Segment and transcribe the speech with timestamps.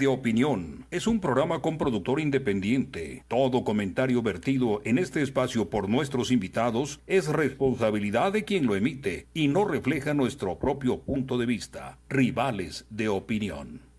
[0.00, 3.22] de Opinión es un programa con productor independiente.
[3.28, 9.26] Todo comentario vertido en este espacio por nuestros invitados es responsabilidad de quien lo emite
[9.34, 11.98] y no refleja nuestro propio punto de vista.
[12.08, 13.89] Rivales de Opinión.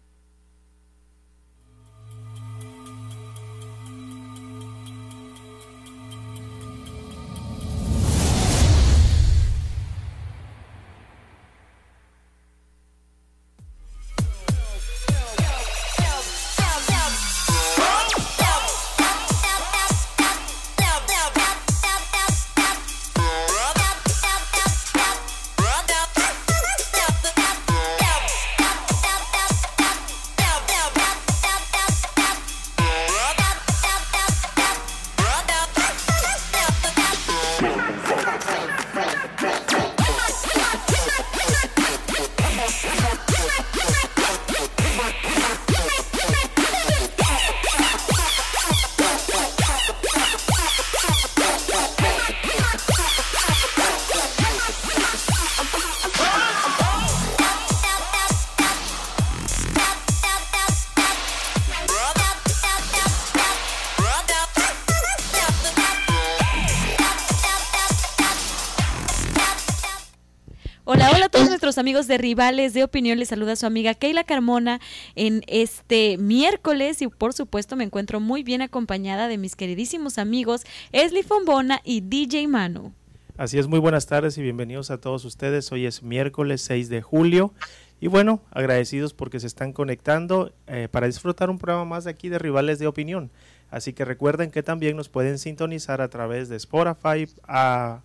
[71.91, 74.79] Amigos de Rivales de Opinión, les saluda su amiga Keila Carmona
[75.17, 80.61] en este miércoles y por supuesto me encuentro muy bien acompañada de mis queridísimos amigos
[80.93, 82.93] Esli Fombona y DJ Manu.
[83.35, 85.69] Así es, muy buenas tardes y bienvenidos a todos ustedes.
[85.73, 87.53] Hoy es miércoles 6 de julio
[87.99, 92.29] y bueno, agradecidos porque se están conectando eh, para disfrutar un programa más de aquí
[92.29, 93.31] de Rivales de Opinión.
[93.69, 97.99] Así que recuerden que también nos pueden sintonizar a través de Spotify, a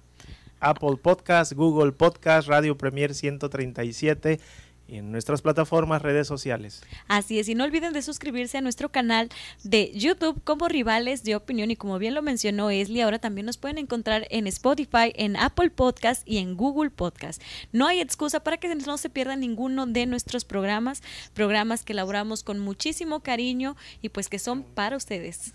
[0.60, 4.40] Apple Podcast, Google Podcast, Radio Premier 137
[4.88, 6.82] y en nuestras plataformas, redes sociales.
[7.08, 9.28] Así es, y no olviden de suscribirse a nuestro canal
[9.64, 13.58] de YouTube como Rivales de Opinión y como bien lo mencionó Esli, ahora también nos
[13.58, 17.42] pueden encontrar en Spotify, en Apple Podcast y en Google Podcast.
[17.72, 21.02] No hay excusa para que no se pierda ninguno de nuestros programas,
[21.34, 25.52] programas que elaboramos con muchísimo cariño y pues que son para ustedes.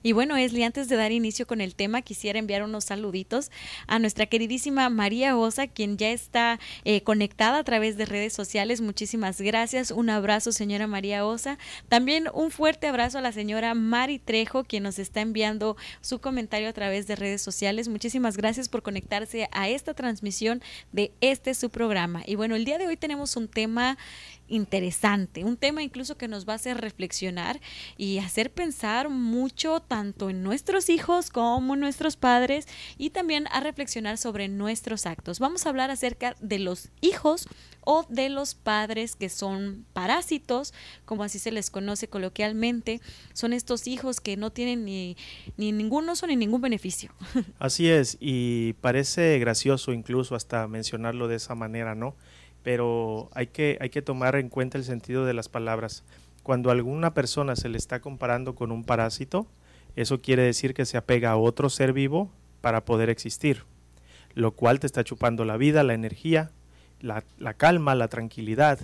[0.02, 3.50] Y bueno, Esli, antes de dar inicio con el tema, quisiera enviar unos saluditos
[3.86, 8.80] a nuestra queridísima María Osa, quien ya está eh, conectada a través de redes sociales.
[8.80, 9.90] Muchísimas gracias.
[9.90, 11.58] Un abrazo, señora María Osa.
[11.88, 16.68] También un fuerte abrazo a la señora Mari Trejo, quien nos está enviando su comentario
[16.68, 17.88] a través de redes sociales.
[17.88, 20.62] Muchísimas gracias por conectarse a esta transmisión
[20.92, 22.22] de este su programa.
[22.26, 23.96] Y bueno, el día de hoy tenemos un tema
[24.48, 27.60] interesante, un tema incluso que nos va a hacer reflexionar
[27.96, 29.55] y hacer pensar mucho
[29.88, 32.66] tanto en nuestros hijos como en nuestros padres
[32.98, 35.38] y también a reflexionar sobre nuestros actos.
[35.38, 37.48] Vamos a hablar acerca de los hijos
[37.80, 40.74] o de los padres que son parásitos,
[41.04, 43.00] como así se les conoce coloquialmente,
[43.32, 45.16] son estos hijos que no tienen ni,
[45.56, 47.12] ni ningún uso ni ningún beneficio.
[47.58, 52.14] Así es, y parece gracioso incluso hasta mencionarlo de esa manera, ¿no?
[52.66, 56.02] pero hay que, hay que tomar en cuenta el sentido de las palabras.
[56.46, 59.48] Cuando alguna persona se le está comparando con un parásito,
[59.96, 63.64] eso quiere decir que se apega a otro ser vivo para poder existir,
[64.34, 66.52] lo cual te está chupando la vida, la energía,
[67.00, 68.78] la, la calma, la tranquilidad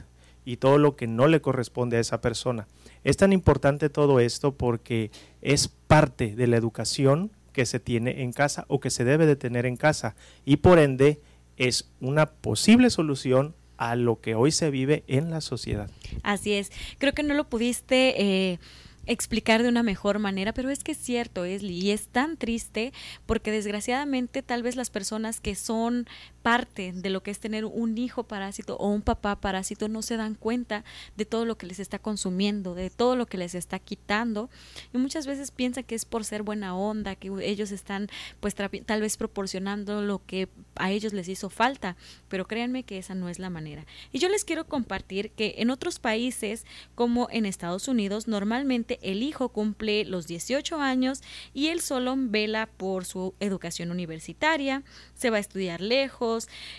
[0.44, 2.66] y todo lo que no le corresponde a esa persona.
[3.04, 8.32] Es tan importante todo esto porque es parte de la educación que se tiene en
[8.32, 11.20] casa o que se debe de tener en casa y por ende
[11.56, 13.54] es una posible solución
[13.90, 15.90] a lo que hoy se vive en la sociedad.
[16.22, 16.70] Así es.
[16.98, 18.20] Creo que no lo pudiste...
[18.22, 18.58] Eh,
[19.04, 22.92] explicar de una mejor manera, pero es que es cierto, Esli, y es tan triste
[23.26, 26.06] porque desgraciadamente tal vez las personas que son
[26.42, 30.16] parte de lo que es tener un hijo parásito o un papá parásito no se
[30.16, 30.84] dan cuenta
[31.16, 34.50] de todo lo que les está consumiendo, de todo lo que les está quitando
[34.92, 38.08] y muchas veces piensan que es por ser buena onda, que ellos están
[38.40, 41.96] pues tal vez proporcionando lo que a ellos les hizo falta,
[42.28, 43.86] pero créanme que esa no es la manera.
[44.12, 49.22] Y yo les quiero compartir que en otros países como en Estados Unidos normalmente el
[49.22, 51.22] hijo cumple los 18 años
[51.54, 54.82] y él solo vela por su educación universitaria,
[55.14, 56.31] se va a estudiar lejos,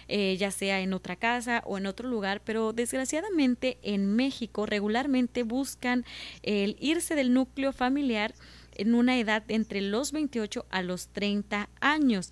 [0.08, 5.44] eh, ya sea en otra casa o en otro lugar, pero desgraciadamente en México regularmente
[5.44, 6.06] buscan
[6.42, 8.34] el irse del núcleo familiar
[8.78, 12.32] en una edad entre los 28 a los 30 años.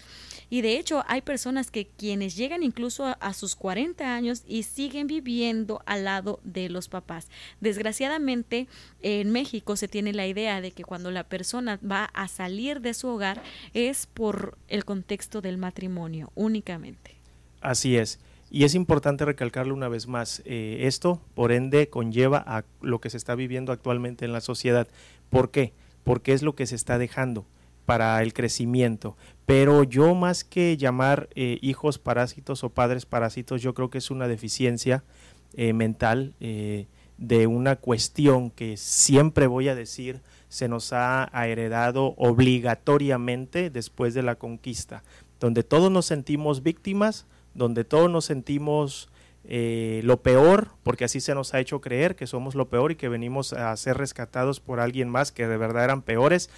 [0.50, 5.08] Y de hecho hay personas que quienes llegan incluso a, sus 40 años y siguen
[5.08, 7.28] viviendo al lado de los papás.
[7.60, 8.68] Desgraciadamente
[9.02, 12.94] en México se tiene la idea de que cuando la persona va a salir de
[12.94, 13.42] su hogar
[13.74, 17.16] es por el contexto del matrimonio únicamente.
[17.62, 18.20] Así es.
[18.54, 23.10] Y es importante recalcarlo una vez más, eh, esto por ende conlleva a lo que
[23.10, 24.90] se está viviendo actualmente en la sociedad.
[25.30, 25.72] ¿Por qué?
[26.04, 27.46] Porque es lo que se está dejando
[27.86, 29.18] para el crecimiento.
[29.46, 34.12] Pero yo más que llamar eh, hijos parásitos o padres parásitos, yo creo que es
[34.12, 35.04] una deficiencia
[35.56, 36.88] eh, mental eh,
[37.18, 44.24] de una cuestión que siempre voy a decir se nos ha heredado obligatoriamente después de
[44.24, 45.04] la conquista,
[45.40, 49.11] donde todos nos sentimos víctimas, donde todos nos sentimos
[49.44, 52.96] eh, lo peor, porque así se nos ha hecho creer que somos lo peor y
[52.96, 56.50] que venimos a ser rescatados por alguien más que de verdad eran peores.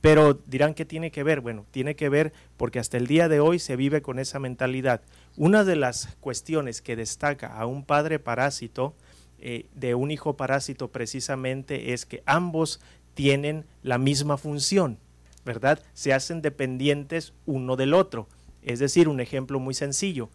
[0.00, 1.40] Pero dirán que tiene que ver.
[1.40, 5.00] Bueno, tiene que ver porque hasta el día de hoy se vive con esa mentalidad.
[5.36, 8.94] Una de las cuestiones que destaca a un padre parásito
[9.40, 12.80] eh, de un hijo parásito precisamente es que ambos
[13.14, 14.98] tienen la misma función,
[15.44, 15.82] ¿verdad?
[15.94, 18.28] Se hacen dependientes uno del otro.
[18.62, 20.28] Es decir, un ejemplo muy sencillo.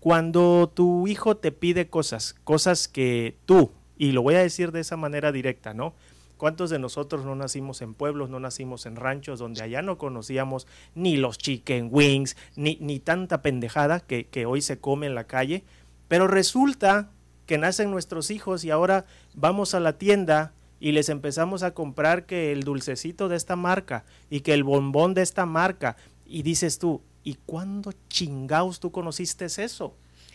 [0.00, 4.80] Cuando tu hijo te pide cosas, cosas que tú, y lo voy a decir de
[4.80, 5.94] esa manera directa, ¿no?
[6.38, 10.66] ¿Cuántos de nosotros no nacimos en pueblos, no nacimos en ranchos donde allá no conocíamos
[10.94, 15.24] ni los chicken wings, ni, ni tanta pendejada que, que hoy se come en la
[15.24, 15.64] calle?
[16.08, 17.10] Pero resulta
[17.44, 19.04] que nacen nuestros hijos y ahora
[19.34, 24.06] vamos a la tienda y les empezamos a comprar que el dulcecito de esta marca
[24.30, 29.44] y que el bombón de esta marca y dices tú, ¿Y cuándo chingaos tú conociste
[29.44, 29.94] eso?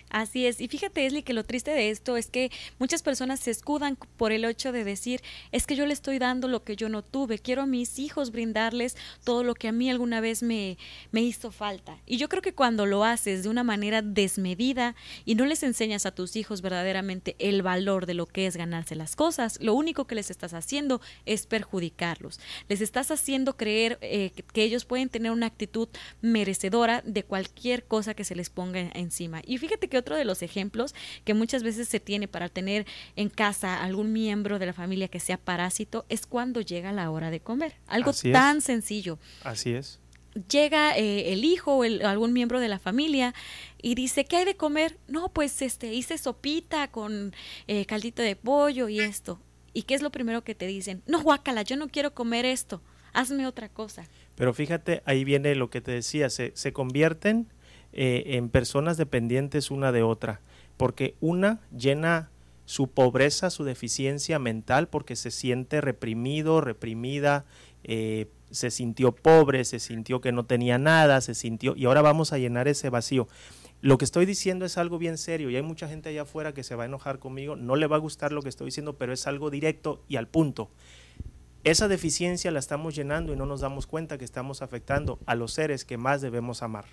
[0.09, 0.61] Así es.
[0.61, 4.31] Y fíjate, Esli, que lo triste de esto es que muchas personas se escudan por
[4.31, 5.21] el hecho de decir,
[5.51, 8.31] es que yo le estoy dando lo que yo no tuve, quiero a mis hijos
[8.31, 10.77] brindarles todo lo que a mí alguna vez me,
[11.11, 11.97] me hizo falta.
[12.05, 16.05] Y yo creo que cuando lo haces de una manera desmedida y no les enseñas
[16.05, 20.05] a tus hijos verdaderamente el valor de lo que es ganarse las cosas, lo único
[20.05, 22.39] que les estás haciendo es perjudicarlos.
[22.69, 25.89] Les estás haciendo creer eh, que ellos pueden tener una actitud
[26.21, 29.41] merecedora de cualquier cosa que se les ponga encima.
[29.45, 30.93] Y fíjate que otro de los ejemplos
[31.23, 32.85] que muchas veces se tiene para tener
[33.15, 37.31] en casa algún miembro de la familia que sea parásito es cuando llega la hora
[37.31, 37.73] de comer.
[37.87, 39.17] Algo tan sencillo.
[39.43, 39.99] Así es.
[40.51, 43.33] Llega eh, el hijo o algún miembro de la familia
[43.81, 44.99] y dice, ¿qué hay de comer?
[45.07, 47.33] No, pues este, hice sopita con
[47.67, 49.39] eh, caldito de pollo y esto.
[49.73, 51.01] ¿Y qué es lo primero que te dicen?
[51.07, 52.81] No, guácala, yo no quiero comer esto,
[53.11, 54.07] hazme otra cosa.
[54.35, 57.47] Pero fíjate, ahí viene lo que te decía, se, se convierten
[57.97, 60.41] eh, en personas dependientes una de otra,
[60.75, 62.29] porque una llena
[62.65, 67.45] su pobreza, su deficiencia mental, porque se siente reprimido, reprimida,
[67.85, 72.33] eh, se sintió pobre, se sintió que no tenía nada, se sintió, y ahora vamos
[72.33, 73.29] a llenar ese vacío.
[73.79, 76.63] Lo que estoy diciendo es algo bien serio y hay mucha gente allá afuera que
[76.63, 79.13] se va a enojar conmigo, no le va a gustar lo que estoy diciendo, pero
[79.13, 80.69] es algo directo y al punto.
[81.63, 85.53] Esa deficiencia la estamos llenando y no nos damos cuenta que estamos afectando a los
[85.53, 86.85] seres que más debemos amar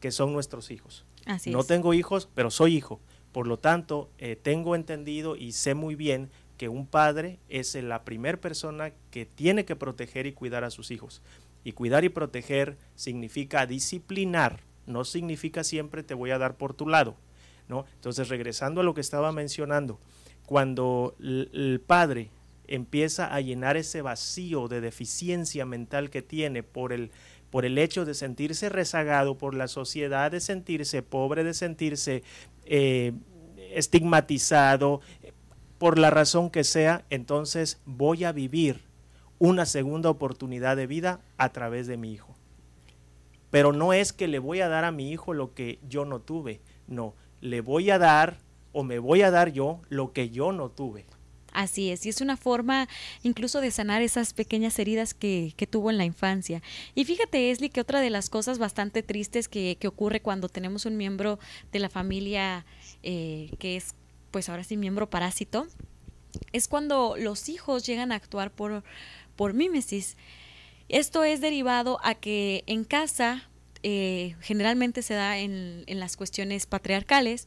[0.00, 1.04] que son nuestros hijos.
[1.46, 3.00] no tengo hijos, pero soy hijo.
[3.32, 8.04] Por lo tanto, eh, tengo entendido y sé muy bien que un padre es la
[8.04, 11.22] primera persona que tiene que proteger y cuidar a sus hijos.
[11.64, 16.88] Y cuidar y proteger significa disciplinar, no significa siempre te voy a dar por tu
[16.88, 17.16] lado.
[17.68, 17.84] ¿no?
[17.94, 19.98] Entonces, regresando a lo que estaba mencionando,
[20.46, 22.30] cuando el padre
[22.68, 27.10] empieza a llenar ese vacío de deficiencia mental que tiene por el
[27.50, 32.22] por el hecho de sentirse rezagado por la sociedad, de sentirse pobre, de sentirse
[32.64, 33.12] eh,
[33.72, 35.00] estigmatizado,
[35.78, 38.82] por la razón que sea, entonces voy a vivir
[39.38, 42.34] una segunda oportunidad de vida a través de mi hijo.
[43.50, 46.20] Pero no es que le voy a dar a mi hijo lo que yo no
[46.20, 48.38] tuve, no, le voy a dar
[48.72, 51.06] o me voy a dar yo lo que yo no tuve.
[51.56, 52.86] Así es, y es una forma
[53.22, 56.60] incluso de sanar esas pequeñas heridas que, que tuvo en la infancia.
[56.94, 60.84] Y fíjate, Esli, que otra de las cosas bastante tristes que, que ocurre cuando tenemos
[60.84, 61.38] un miembro
[61.72, 62.66] de la familia
[63.02, 63.94] eh, que es,
[64.32, 65.66] pues ahora sí, miembro parásito,
[66.52, 68.84] es cuando los hijos llegan a actuar por,
[69.34, 70.18] por mímesis.
[70.90, 73.48] Esto es derivado a que en casa,
[73.82, 77.46] eh, generalmente se da en, en las cuestiones patriarcales,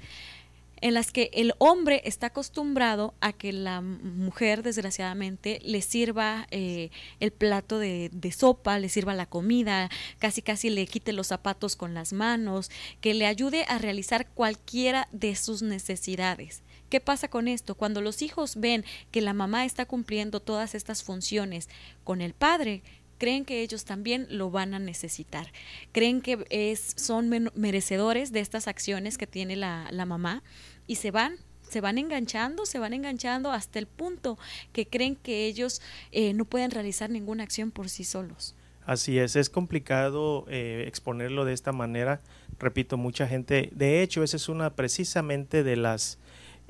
[0.81, 6.89] en las que el hombre está acostumbrado a que la mujer, desgraciadamente, le sirva eh,
[7.19, 11.75] el plato de, de, sopa, le sirva la comida, casi casi le quite los zapatos
[11.75, 12.71] con las manos,
[13.01, 16.63] que le ayude a realizar cualquiera de sus necesidades.
[16.89, 17.75] ¿Qué pasa con esto?
[17.75, 21.69] Cuando los hijos ven que la mamá está cumpliendo todas estas funciones
[22.03, 22.81] con el padre,
[23.19, 25.51] creen que ellos también lo van a necesitar,
[25.91, 30.41] creen que es, son merecedores de estas acciones que tiene la, mamá
[30.87, 34.39] y se van se van enganchando, se van enganchando hasta el punto
[34.73, 38.55] que creen que ellos eh, no pueden realizar ninguna acción por sí solos.
[38.89, 42.21] Así es, es complicado eh, exponerlo de esta manera.
[42.57, 46.17] Repito, mucha gente, de hecho, esa es una precisamente de las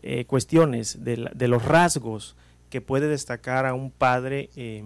[0.02, 2.36] eh, cuestiones, de, la, de, los rasgos
[2.70, 4.84] que puede destacar a un padre eh,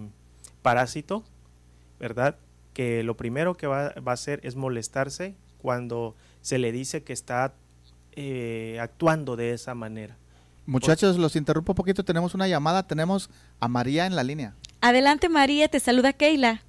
[0.62, 1.24] parásito,
[2.04, 2.36] ¿verdad?
[2.74, 7.14] Que lo primero que va, va, a hacer es molestarse cuando se le dice que
[7.14, 7.54] está
[8.12, 10.18] eh, actuando de esa manera.
[10.66, 14.54] Muchachos, los interrumpo un poquito, tenemos una llamada, tenemos a María en la línea.
[14.82, 16.60] Adelante María, te saluda Keila.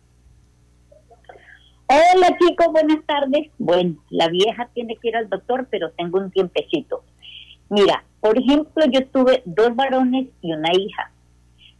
[1.87, 3.49] Hola chicos, buenas tardes.
[3.57, 7.03] Bueno, la vieja tiene que ir al doctor, pero tengo un tiempecito.
[7.67, 11.11] Mira, por ejemplo, yo tuve dos varones y una hija.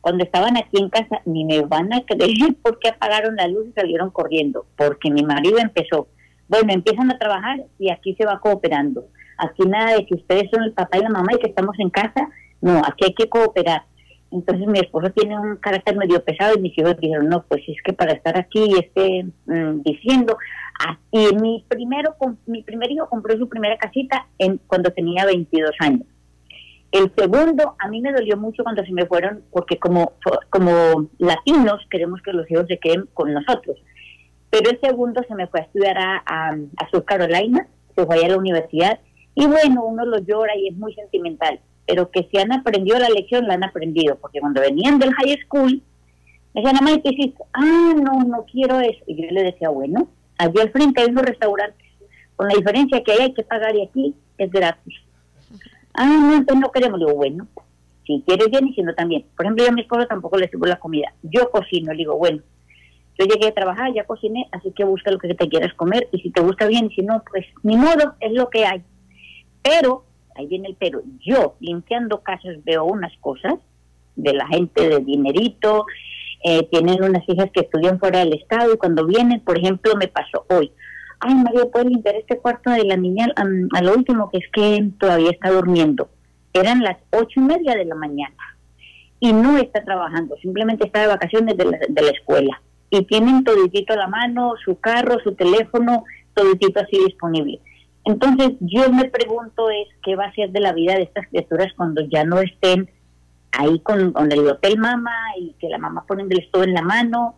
[0.06, 3.66] Cuando estaban aquí en casa, ni me van a creer por qué apagaron la luz
[3.70, 6.10] y salieron corriendo, porque mi marido empezó,
[6.48, 9.08] bueno, empiezan a trabajar y aquí se va cooperando.
[9.40, 11.90] Aquí nada de que ustedes son el papá y la mamá y que estamos en
[11.90, 12.30] casa,
[12.62, 13.82] no, aquí hay que cooperar.
[14.30, 17.78] Entonces mi esposo tiene un carácter medio pesado y mis hijos dijeron, no, pues es
[17.84, 20.38] que para estar aquí este, mmm, diciendo,
[20.86, 22.14] ah, y mi, primero,
[22.46, 26.06] mi primer hijo compró su primera casita en, cuando tenía 22 años.
[26.96, 30.14] El segundo, a mí me dolió mucho cuando se me fueron, porque como,
[30.50, 33.78] como latinos queremos que los hijos se queden con nosotros.
[34.50, 38.30] Pero el segundo se me fue a estudiar a, a, South Carolina, se fue a
[38.30, 38.98] la universidad,
[39.36, 43.10] y bueno, uno lo llora y es muy sentimental pero que si han aprendido la
[43.10, 45.84] lección, la han aprendido, porque cuando venían del high school,
[46.54, 47.44] me decían, mamá, ¿qué hiciste?
[47.54, 49.04] Ah, no, no quiero eso.
[49.06, 50.08] Y yo le decía, bueno,
[50.40, 51.86] allí al frente hay unos restaurantes,
[52.36, 54.96] con la diferencia que ahí hay que pagar y aquí es gratis.
[55.98, 57.00] Ah, no, entonces no queremos.
[57.00, 57.48] Le digo, bueno,
[58.06, 59.26] si quieres bien y si no también.
[59.36, 61.14] Por ejemplo, yo a mi esposo tampoco le sirvo la comida.
[61.24, 62.42] Yo cocino, le digo, bueno,
[63.18, 66.20] yo llegué a trabajar, ya cociné, así que busca lo que te quieras comer y
[66.20, 68.84] si te gusta bien y si no, pues ni modo, es lo que hay.
[69.62, 71.02] Pero ahí viene el pero.
[71.20, 73.56] Yo, limpiando casas, veo unas cosas
[74.16, 75.86] de la gente de dinerito,
[76.44, 80.08] eh, tienen unas hijas que estudian fuera del estado y cuando vienen, por ejemplo, me
[80.08, 80.72] pasó hoy.
[81.20, 84.46] Ay, María, ¿puedes limpiar este cuarto de la niña um, a lo último, que es
[84.52, 86.10] que todavía está durmiendo?
[86.54, 88.36] Eran las ocho y media de la mañana
[89.20, 92.62] y no está trabajando, simplemente está de vacaciones de la, de la escuela.
[92.90, 96.04] Y tienen toditito a la mano, su carro, su teléfono,
[96.34, 97.60] toditito así disponible.
[98.06, 101.74] Entonces yo me pregunto es qué va a ser de la vida de estas criaturas
[101.76, 102.90] cuando ya no estén
[103.52, 107.36] ahí con, el hotel mamá y que la mamá pone el en la mano.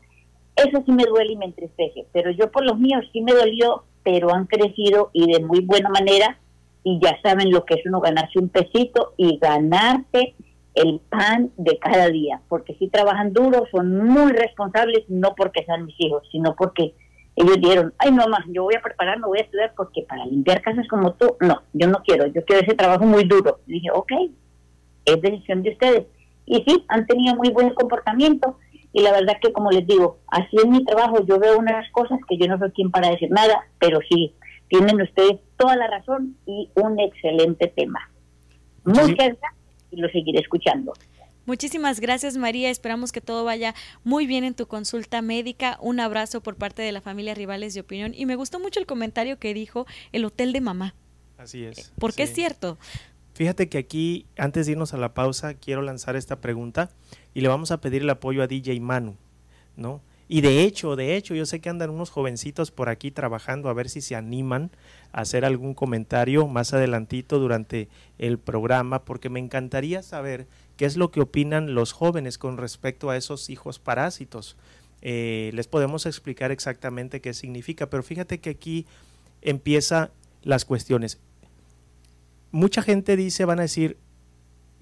[0.57, 3.83] Eso sí me duele y me entristece, pero yo por los míos sí me dolió,
[4.03, 6.39] pero han crecido y de muy buena manera
[6.83, 10.33] y ya saben lo que es uno ganarse un pesito y ganarse
[10.73, 15.85] el pan de cada día, porque si trabajan duro, son muy responsables, no porque sean
[15.85, 16.93] mis hijos, sino porque
[17.35, 20.25] ellos dijeron, ay no más, yo voy a preparar, me voy a estudiar porque para
[20.25, 23.59] limpiar casas como tú, no, yo no quiero, yo quiero ese trabajo muy duro.
[23.67, 24.11] Y dije, ok,
[25.05, 26.05] es decisión de ustedes.
[26.47, 28.57] Y sí, han tenido muy buen comportamiento
[28.97, 32.17] y la verdad que como les digo, así es mi trabajo, yo veo unas cosas
[32.27, 34.33] que yo no soy quien para decir nada, pero sí,
[34.69, 38.09] tienen ustedes toda la razón y un excelente tema.
[38.83, 39.53] Muchas gracias
[39.91, 40.93] y lo seguiré escuchando.
[41.45, 45.77] Muchísimas gracias María, esperamos que todo vaya muy bien en tu consulta médica.
[45.79, 48.87] Un abrazo por parte de la familia Rivales de Opinión y me gustó mucho el
[48.87, 50.95] comentario que dijo el hotel de mamá.
[51.37, 51.93] Así es.
[51.99, 52.31] Porque sí.
[52.31, 52.79] es cierto.
[53.37, 56.89] Fíjate que aquí, antes de irnos a la pausa, quiero lanzar esta pregunta
[57.35, 59.15] y le vamos a pedir el apoyo a DJ Manu,
[59.75, 60.01] ¿no?
[60.27, 63.73] Y de hecho, de hecho, yo sé que andan unos jovencitos por aquí trabajando a
[63.73, 64.71] ver si se animan
[65.11, 70.97] a hacer algún comentario más adelantito durante el programa, porque me encantaría saber qué es
[70.97, 74.57] lo que opinan los jóvenes con respecto a esos hijos parásitos.
[75.03, 78.87] Eh, les podemos explicar exactamente qué significa, pero fíjate que aquí
[79.43, 80.09] empieza
[80.41, 81.19] las cuestiones.
[82.51, 83.97] Mucha gente dice, van a decir,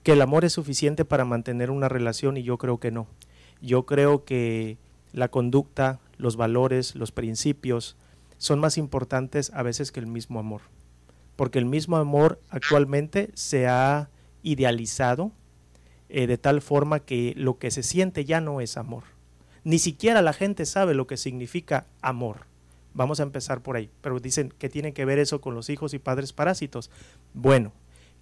[0.05, 3.07] que el amor es suficiente para mantener una relación y yo creo que no.
[3.59, 4.77] Yo creo que
[5.13, 7.97] la conducta, los valores, los principios
[8.37, 10.61] son más importantes a veces que el mismo amor.
[11.35, 14.11] Porque el mismo amor actualmente se ha
[14.43, 15.31] idealizado
[16.07, 19.05] eh, de tal forma que lo que se siente ya no es amor.
[19.63, 22.45] Ni siquiera la gente sabe lo que significa amor.
[22.95, 23.91] Vamos a empezar por ahí.
[24.01, 26.89] Pero dicen que tiene que ver eso con los hijos y padres parásitos.
[27.33, 27.73] Bueno,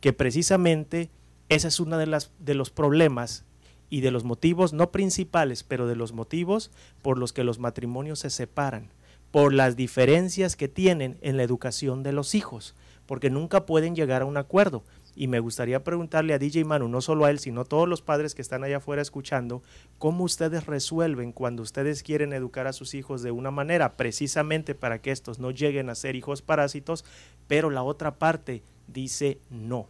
[0.01, 1.09] que precisamente
[1.47, 3.45] ese es uno de, las, de los problemas
[3.89, 8.19] y de los motivos, no principales, pero de los motivos por los que los matrimonios
[8.19, 8.89] se separan,
[9.31, 12.73] por las diferencias que tienen en la educación de los hijos,
[13.05, 14.83] porque nunca pueden llegar a un acuerdo.
[15.15, 18.01] Y me gustaría preguntarle a DJ Manu, no solo a él, sino a todos los
[18.01, 19.61] padres que están allá afuera escuchando,
[19.99, 24.99] cómo ustedes resuelven cuando ustedes quieren educar a sus hijos de una manera, precisamente para
[25.01, 27.05] que estos no lleguen a ser hijos parásitos,
[27.47, 29.87] pero la otra parte dice no.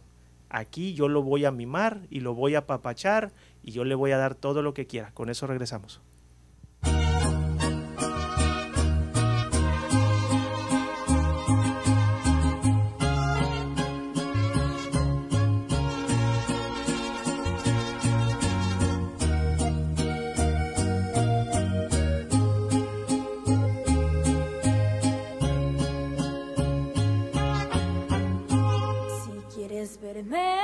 [0.50, 4.12] Aquí yo lo voy a mimar y lo voy a apapachar y yo le voy
[4.12, 5.10] a dar todo lo que quiera.
[5.12, 6.00] Con eso regresamos.
[30.14, 30.63] remember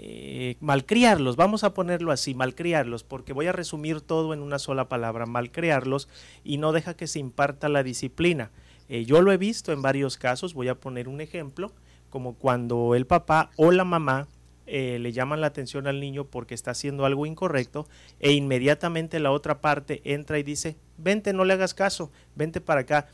[0.04, 4.90] eh, malcriarlos, vamos a ponerlo así, malcriarlos, porque voy a resumir todo en una sola
[4.90, 6.10] palabra, malcriarlos
[6.44, 8.50] y no deja que se imparta la disciplina.
[8.90, 11.72] Eh, yo lo he visto en varios casos, voy a poner un ejemplo,
[12.10, 14.28] como cuando el papá o la mamá
[14.66, 17.88] eh, le llaman la atención al niño porque está haciendo algo incorrecto
[18.20, 22.82] e inmediatamente la otra parte entra y dice, vente, no le hagas caso, vente para
[22.82, 23.08] acá.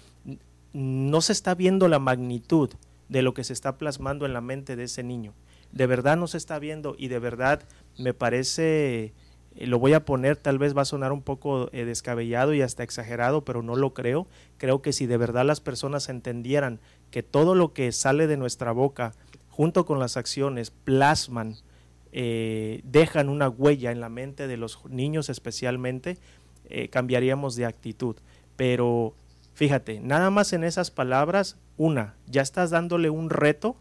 [0.71, 2.69] No se está viendo la magnitud
[3.09, 5.33] de lo que se está plasmando en la mente de ese niño
[5.71, 7.63] de verdad no se está viendo y de verdad
[7.97, 9.13] me parece,
[9.55, 12.61] eh, lo voy a poner, tal vez va a sonar un poco eh, descabellado y
[12.61, 14.27] hasta exagerado, pero no lo creo.
[14.57, 16.79] Creo que si de verdad las personas entendieran
[17.11, 19.13] que todo lo que sale de nuestra boca,
[19.49, 21.55] junto con las acciones, plasman,
[22.11, 26.17] eh, dejan una huella en la mente de los niños especialmente,
[26.91, 28.17] cambiaríamos de actitud.
[28.57, 29.13] Pero
[29.53, 33.77] fíjate, nada más en esas palabras, una, ya estás dándole un reto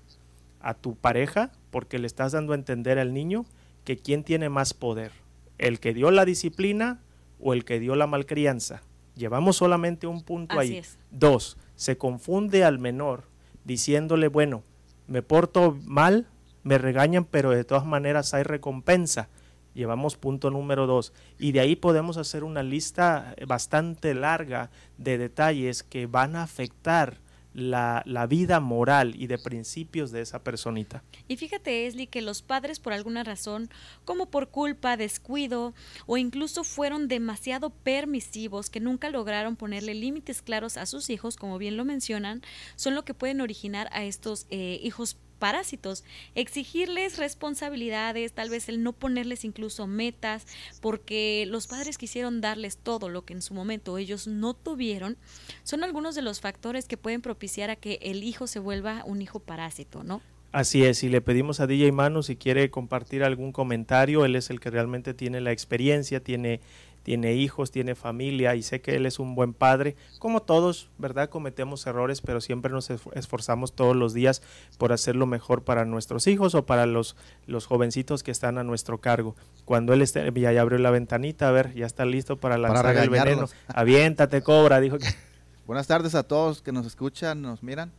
[0.60, 3.44] a tu pareja porque le estás dando a entender al niño
[3.84, 5.12] que quién tiene más poder,
[5.58, 7.02] el que dio la disciplina
[7.38, 8.80] o el que dio la malcrianza.
[9.14, 10.80] Llevamos solamente un punto ahí.
[11.10, 13.24] Dos, se confunde al menor
[13.64, 14.62] diciéndole, bueno,
[15.06, 16.26] me porto mal,
[16.62, 19.28] me regañan, pero de todas maneras hay recompensa.
[19.74, 21.12] Llevamos punto número dos.
[21.38, 27.18] Y de ahí podemos hacer una lista bastante larga de detalles que van a afectar
[27.56, 31.02] la, la, vida moral y de principios de esa personita.
[31.26, 33.70] Y fíjate, Esli, que los padres por alguna razón,
[34.04, 35.74] como por culpa, descuido
[36.06, 41.56] o incluso fueron demasiado permisivos que nunca lograron ponerle límites claros a sus hijos, como
[41.56, 42.42] bien lo mencionan,
[42.76, 48.82] son lo que pueden originar a estos eh, hijos parásitos, exigirles responsabilidades, tal vez el
[48.82, 50.46] no ponerles incluso metas,
[50.80, 55.16] porque los padres quisieron darles todo lo que en su momento ellos no tuvieron,
[55.62, 59.22] son algunos de los factores que pueden propiciar a que el hijo se vuelva un
[59.22, 60.20] hijo parásito, ¿no?
[60.52, 64.48] Así es, y le pedimos a DJ Manu si quiere compartir algún comentario, él es
[64.48, 66.60] el que realmente tiene la experiencia, tiene
[67.06, 69.94] tiene hijos, tiene familia y sé que él es un buen padre.
[70.18, 71.30] Como todos, ¿verdad?
[71.30, 74.42] Cometemos errores, pero siempre nos esforzamos todos los días
[74.76, 77.14] por hacer lo mejor para nuestros hijos o para los,
[77.46, 79.36] los jovencitos que están a nuestro cargo.
[79.64, 83.08] Cuando él esté, ya abrió la ventanita, a ver, ya está listo para lanzar el
[83.08, 83.48] veneno.
[83.68, 85.06] Aviéntate, cobra, dijo que...
[85.68, 87.92] Buenas tardes a todos que nos escuchan, nos miran.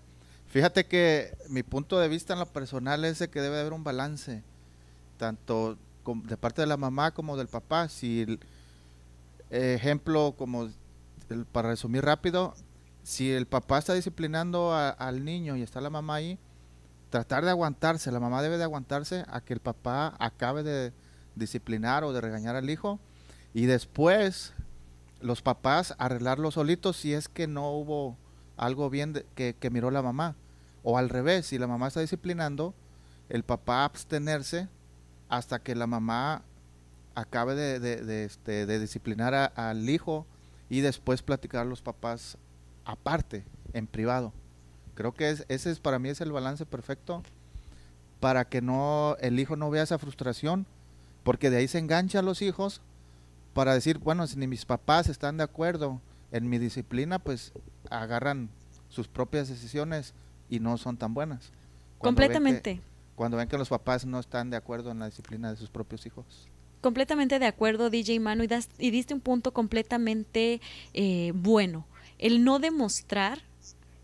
[0.48, 4.43] Fíjate que mi punto de vista en lo personal es que debe haber un balance,
[5.15, 5.78] tanto
[6.26, 7.88] de parte de la mamá como del papá.
[7.88, 8.38] Si
[9.50, 10.70] ejemplo, como
[11.52, 12.54] para resumir rápido,
[13.04, 16.40] si el papá está disciplinando al niño y está la mamá ahí,
[17.10, 20.94] tratar de aguantarse, la mamá debe de aguantarse a que el papá acabe de
[21.36, 23.00] disciplinar o de regañar al hijo
[23.54, 24.54] y después
[25.22, 28.18] los papás arreglarlo solitos si es que no hubo
[28.58, 30.36] algo bien que, que miró la mamá.
[30.84, 32.74] O al revés, si la mamá está disciplinando,
[33.30, 34.68] el papá abstenerse
[35.30, 36.44] hasta que la mamá
[37.18, 40.28] acabe de, de, este, de disciplinar al hijo
[40.70, 42.38] y después platicar a los papás
[42.86, 44.34] aparte, en privado.
[44.94, 47.24] Creo que es, ese es para mí es el balance perfecto
[48.20, 50.68] para que no el hijo no vea esa frustración,
[51.24, 52.82] porque de ahí se engancha a los hijos
[53.56, 56.00] para decir, bueno, si ni mis papás están de acuerdo
[56.32, 57.52] en mi disciplina, pues
[57.90, 58.50] agarran
[58.90, 60.14] sus propias decisiones
[60.50, 61.52] y no son tan buenas.
[61.98, 62.80] Completamente.
[63.16, 66.06] cuando ven que los papás no están de acuerdo en la disciplina de sus propios
[66.06, 66.48] hijos.
[66.82, 70.62] Completamente de acuerdo, DJ Manu, y, y diste un punto completamente
[70.94, 71.86] eh, bueno.
[72.20, 73.42] El no demostrar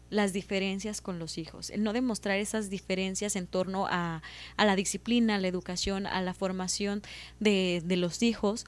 [0.10, 4.22] las diferencias con los hijos, el no demostrar esas diferencias en torno a,
[4.58, 7.02] a la disciplina, a la educación, a la formación
[7.40, 8.66] de, de los hijos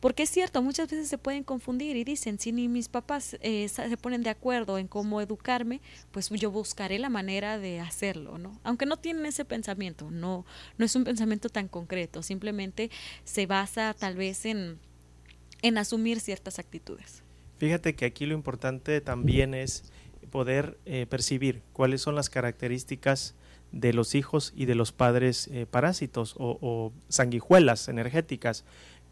[0.00, 3.68] porque es cierto, muchas veces se pueden confundir y dicen, si ni mis papás eh,
[3.68, 5.80] se ponen de acuerdo en cómo educarme,
[6.10, 8.58] pues yo buscaré la manera de hacerlo, ¿no?
[8.62, 10.44] Aunque no tienen ese pensamiento, no,
[10.78, 12.90] no es un pensamiento tan concreto, simplemente
[13.24, 14.78] se basa tal vez en,
[15.62, 17.22] en asumir ciertas actitudes.
[17.58, 19.90] Fíjate que aquí lo importante también es
[20.30, 23.34] poder eh, percibir cuáles son las características
[23.72, 28.64] de los hijos y de los padres eh, parásitos o, o sanguijuelas energéticas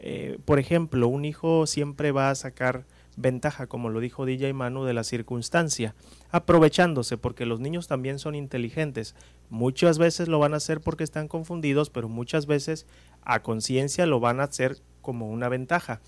[0.07, 2.85] eh, por ejemplo, un hijo siempre va a sacar
[3.17, 5.95] ventaja, como lo dijo DJ Manu, de la circunstancia,
[6.31, 9.15] aprovechándose, porque los niños también son inteligentes.
[9.49, 12.87] Muchas veces lo van a hacer porque están confundidos, pero muchas veces
[13.23, 16.03] a conciencia lo van a hacer como una ventaja.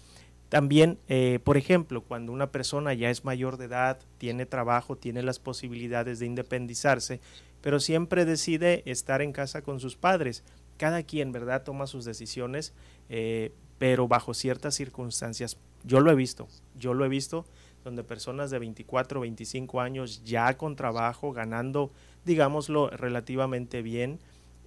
[0.50, 5.22] También, eh, por ejemplo, cuando una persona ya es mayor de edad, tiene trabajo, tiene
[5.22, 7.20] las posibilidades de independizarse,
[7.62, 10.44] pero siempre decide estar en casa con sus padres
[10.76, 12.74] cada quien, ¿verdad?, toma sus decisiones,
[13.08, 15.56] eh, pero bajo ciertas circunstancias.
[15.84, 17.44] Yo lo he visto, yo lo he visto
[17.86, 21.92] donde personas de 24, 25 años ya con trabajo, ganando,
[22.24, 24.18] digámoslo, relativamente bien,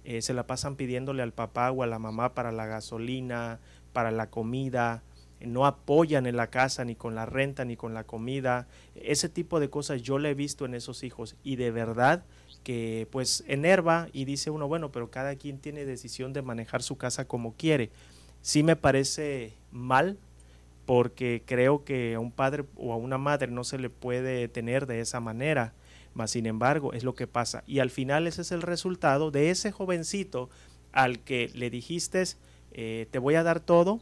[0.04, 3.60] eh, se la pasan pidiéndole al papá o a la mamá para la gasolina,
[3.92, 5.02] para la comida,
[5.40, 8.66] no apoyan en la casa ni con la renta ni con la comida.
[8.94, 12.24] Ese tipo de cosas yo le he visto en esos hijos y de verdad
[12.62, 16.96] que pues enerva y dice uno, bueno, pero cada quien tiene decisión de manejar su
[16.96, 17.90] casa como quiere.
[18.42, 20.18] Sí me parece mal
[20.86, 24.86] porque creo que a un padre o a una madre no se le puede tener
[24.86, 25.72] de esa manera.
[26.14, 27.62] Mas, sin embargo, es lo que pasa.
[27.66, 30.50] Y al final ese es el resultado de ese jovencito
[30.92, 32.24] al que le dijiste,
[32.72, 34.00] eh, te voy a dar todo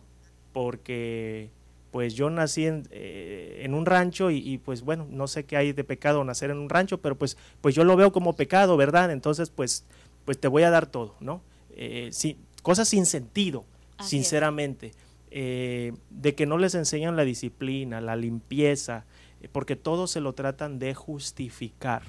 [0.53, 1.51] porque
[1.91, 5.85] pues yo nací en, eh, un rancho y, pues bueno, no sé qué hay de
[5.85, 9.11] pecado nacer en un rancho, pero pues, pues yo lo veo como pecado, ¿verdad?
[9.11, 9.85] Entonces pues,
[10.25, 11.41] pues te voy a dar todo, ¿no?
[11.77, 12.11] Eh,
[12.63, 13.65] cosas sin sentido,
[14.01, 14.93] sinceramente.
[15.31, 19.05] Eh, de que no les enseñan la disciplina, la limpieza,
[19.43, 22.03] eh, porque todo se lo tratan de justificar.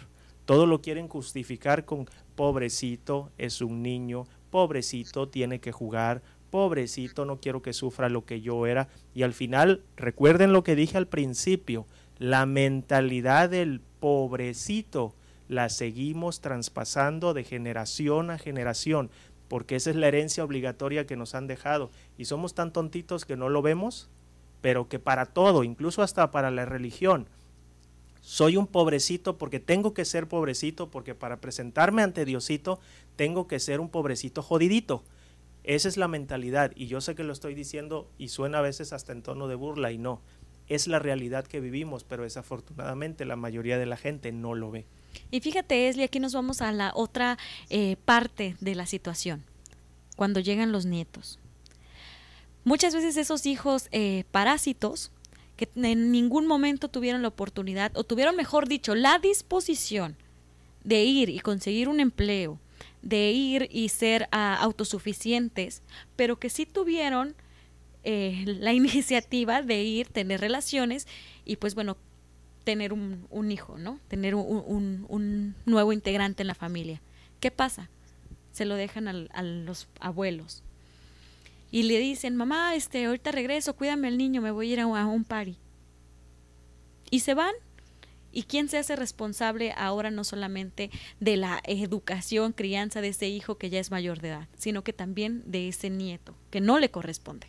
[0.45, 7.39] Todo lo quieren justificar con pobrecito, es un niño, pobrecito, tiene que jugar, pobrecito, no
[7.39, 8.88] quiero que sufra lo que yo era.
[9.13, 11.86] Y al final, recuerden lo que dije al principio,
[12.17, 15.13] la mentalidad del pobrecito
[15.49, 19.10] la seguimos traspasando de generación a generación
[19.49, 21.91] porque esa es la herencia obligatoria que nos han dejado.
[22.17, 24.09] Y somos tan tontitos que no lo vemos,
[24.62, 27.27] pero que para todo, incluso hasta para la religión,
[28.21, 32.79] soy un pobrecito porque tengo que ser pobrecito, porque para presentarme ante Diosito
[33.15, 35.03] tengo que ser un pobrecito jodidito.
[35.63, 38.93] Esa es la mentalidad y yo sé que lo estoy diciendo y suena a veces
[38.93, 40.21] hasta en tono de burla y no.
[40.67, 44.85] Es la realidad que vivimos, pero desafortunadamente la mayoría de la gente no lo ve.
[45.31, 47.37] Y fíjate, Esli, aquí nos vamos a la otra
[47.69, 49.43] eh, parte de la situación,
[50.15, 51.39] cuando llegan los nietos.
[52.63, 55.11] Muchas veces esos hijos eh, parásitos,
[55.55, 60.15] que en ningún momento tuvieron la oportunidad, o tuvieron, mejor dicho, la disposición
[60.83, 62.59] de ir y conseguir un empleo,
[63.01, 65.81] de ir y ser ah, autosuficientes,
[66.15, 67.35] pero que sí tuvieron
[68.03, 71.07] eh, la iniciativa de ir, tener relaciones
[71.45, 71.97] y pues bueno,
[72.69, 73.99] tener un, un hijo, ¿no?
[74.10, 77.01] Tener un, un, nuevo integrante en la familia.
[77.39, 77.89] ¿Qué pasa?
[78.51, 80.62] Se lo dejan a los abuelos.
[81.71, 84.84] Y le dicen, mamá, este, ahorita regreso, cuídame al niño, me voy a ir a,
[84.84, 85.58] a un party.
[87.10, 87.55] Y se van.
[88.32, 93.58] ¿Y quién se hace responsable ahora no solamente de la educación, crianza de ese hijo
[93.58, 96.91] que ya es mayor de edad, sino que también de ese nieto, que no le
[96.91, 97.47] corresponde?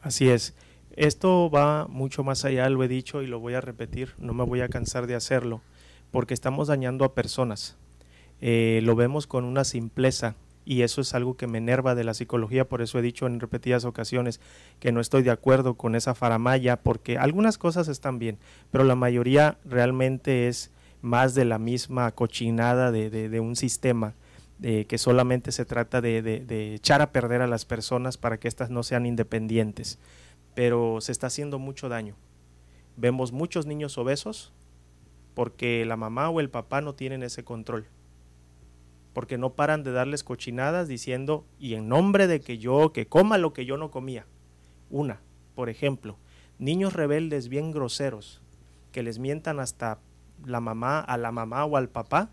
[0.00, 0.52] Así es.
[0.96, 4.44] Esto va mucho más allá, lo he dicho y lo voy a repetir, no me
[4.44, 5.60] voy a cansar de hacerlo,
[6.10, 7.76] porque estamos dañando a personas.
[8.40, 12.14] Eh, lo vemos con una simpleza y eso es algo que me enerva de la
[12.14, 14.40] psicología, por eso he dicho en repetidas ocasiones
[14.80, 18.38] que no estoy de acuerdo con esa faramaya, porque algunas cosas están bien,
[18.70, 20.70] pero la mayoría realmente es
[21.02, 24.14] más de la misma cochinada de, un sistema.
[24.58, 28.48] de que solamente se trata de, de, echar a perder a las personas para que
[28.48, 29.98] éstas no sean independientes
[30.56, 32.16] pero se está haciendo mucho daño.
[32.96, 34.54] Vemos muchos niños obesos
[35.34, 37.84] porque la mamá o el papá no tienen ese control.
[39.12, 43.36] Porque no paran de darles cochinadas diciendo, y en nombre de que yo, que coma
[43.36, 44.24] lo que yo no comía.
[44.88, 45.20] Una,
[45.54, 46.16] por ejemplo,
[46.58, 48.40] niños rebeldes bien groseros,
[48.92, 49.98] que les mientan hasta
[50.42, 52.30] la mamá, a la mamá o al papá,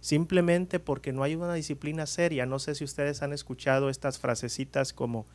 [0.00, 2.46] simplemente porque no hay una disciplina seria.
[2.46, 5.26] No sé si ustedes han escuchado estas frasecitas como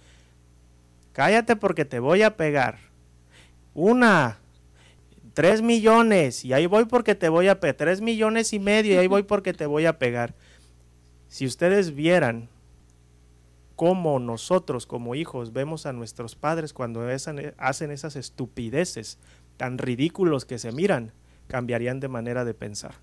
[1.14, 2.80] cállate porque te voy a pegar.
[3.74, 4.40] Una,
[5.34, 7.76] tres millones, y ahí voy porque te voy a pegar.
[7.76, 10.36] Tres millones y medio, y ahí voy porque te voy a pegar.
[11.28, 12.50] Si ustedes vieran
[13.76, 17.02] cómo nosotros como hijos vemos a nuestros padres cuando
[17.58, 19.18] hacen esas estupideces
[19.58, 21.14] tan ridículos que se miran,
[21.48, 22.96] cambiarían de manera de pensar.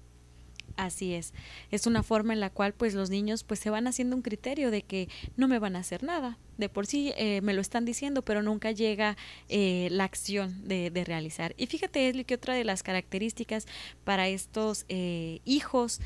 [0.79, 1.35] Así es.
[1.73, 4.71] Es una forma en la cual pues los niños pues se van haciendo un criterio
[4.71, 6.38] de que no me van a hacer nada.
[6.57, 9.17] De por sí eh, me lo están diciendo, pero nunca llega
[9.49, 11.53] eh, la acción de, realizar.
[11.59, 13.67] Y fíjate, Esli, que otra de las características
[14.05, 16.01] para estos eh, hijos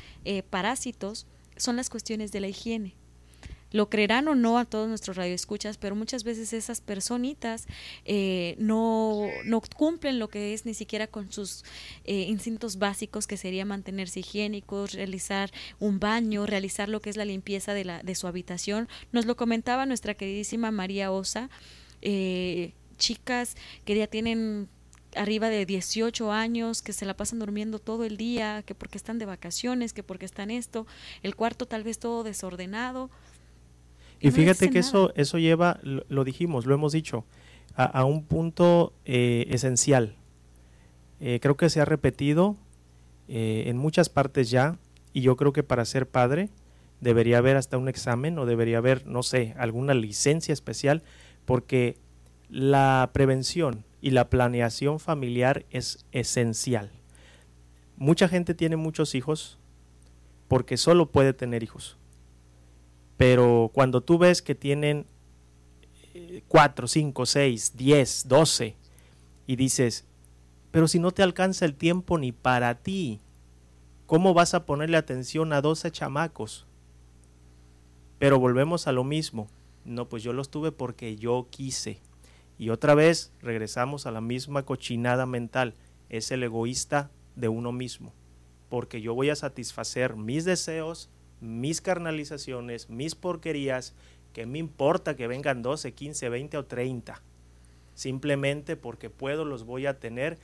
[0.49, 2.95] parásitos son las cuestiones de la higiene
[3.73, 7.65] lo creerán o no a todos nuestros radioescuchas, pero muchas veces esas personitas
[8.05, 11.65] eh, no, no, cumplen lo que es ni siquiera con sus
[12.05, 17.25] eh, instintos básicos, que sería mantenerse higiénicos, realizar un baño, realizar lo que es la
[17.25, 18.87] limpieza de, la, de su habitación.
[19.11, 21.49] Nos lo comentaba nuestra queridísima María Osa,
[22.01, 23.55] eh, chicas
[23.85, 24.69] que ya tienen
[25.15, 29.19] arriba de 18 años, que se la pasan durmiendo todo el día, que porque están
[29.19, 30.85] de vacaciones, que porque están esto,
[31.23, 33.09] el cuarto tal vez todo desordenado,
[34.23, 37.25] Y, fíjate que eso, eso lleva, lo, dijimos, lo hemos dicho,
[37.75, 40.15] a, un punto eh, esencial.
[41.19, 42.55] Eh, creo que se ha repetido
[43.27, 44.77] eh, en muchas partes ya,
[45.11, 46.49] y yo creo que para ser padre
[47.01, 51.03] debería haber hasta un examen o debería haber, no sé, alguna licencia especial,
[51.43, 51.97] porque
[52.47, 56.91] la prevención y la planeación familiar es esencial.
[57.97, 59.59] Mucha gente tiene muchos hijos
[60.47, 61.97] porque solo puede tener hijos.
[63.17, 65.05] Pero cuando tú ves que tienen
[66.47, 68.75] 4, 5, 6, 10, 12
[69.47, 70.05] y dices,
[70.71, 73.19] pero si no te alcanza el tiempo ni para ti,
[74.05, 76.65] ¿cómo vas a ponerle atención a 12 chamacos?
[78.19, 79.47] Pero volvemos a lo mismo.
[79.85, 81.99] No, pues yo los tuve porque yo quise.
[82.57, 85.75] Y otra vez regresamos a la misma cochinada mental.
[86.09, 88.13] Es el egoísta de uno mismo.
[88.69, 91.09] Porque yo voy a satisfacer mis deseos,
[91.43, 93.93] mis carnalizaciones, mis porquerías,
[94.33, 97.21] que me importa que vengan 12, 15, 20 o 30.
[97.93, 100.39] Simplemente porque puedo los voy a tener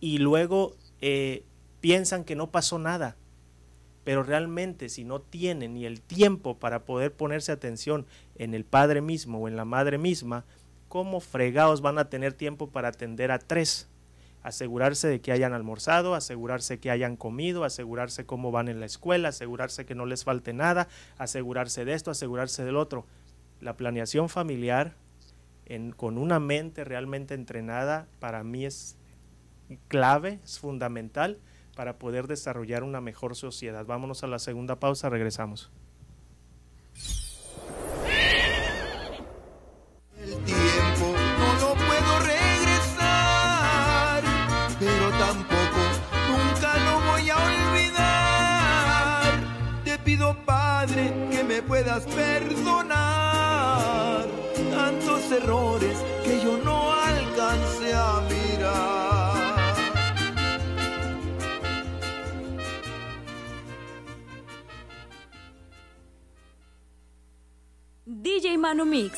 [0.00, 1.44] y luego eh,
[1.80, 3.16] piensan que no pasó nada.
[4.04, 8.06] Pero realmente si no tienen ni el tiempo para poder ponerse atención
[8.36, 10.44] en el padre mismo o en la madre misma,
[10.88, 13.88] ¿cómo fregados van a tener tiempo para atender a tres?
[14.48, 19.28] Asegurarse de que hayan almorzado, asegurarse que hayan comido, asegurarse cómo van en la escuela,
[19.28, 23.06] asegurarse que no les falte nada, asegurarse de esto, asegurarse del otro.
[23.60, 24.94] La planeación familiar
[25.96, 28.96] con una mente realmente entrenada para mí es
[29.88, 31.38] clave, es fundamental
[31.76, 33.84] para poder desarrollar una mejor sociedad.
[33.84, 35.70] Vámonos a la segunda pausa, regresamos.
[68.78, 69.17] DJ Manu Mix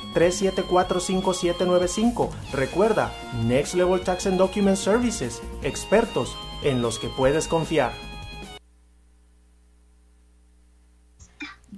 [0.13, 2.29] 3745795.
[2.53, 3.11] Recuerda,
[3.45, 7.91] Next Level Tax and Document Services, expertos en los que puedes confiar.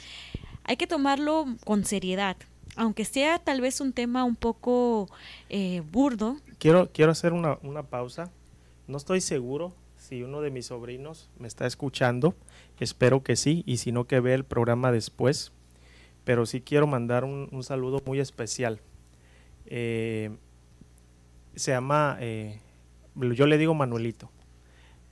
[0.65, 2.37] hay que tomarlo con seriedad.
[2.75, 5.09] Aunque sea tal vez un tema un poco
[5.49, 6.37] eh, burdo.
[6.59, 8.29] Quiero, quiero hacer una, una pausa.
[8.87, 12.35] No estoy seguro si uno de mis sobrinos me está escuchando.
[12.79, 15.53] Espero que sí, y si no, que vea el programa después
[16.23, 18.79] pero sí quiero mandar un, saludo muy especial.
[19.65, 20.31] Eh,
[21.55, 22.61] se llama, eh,
[23.15, 24.31] yo le digo Manuelito,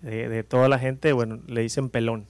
[0.01, 2.27] de, toda la gente, bueno, le dicen pelón.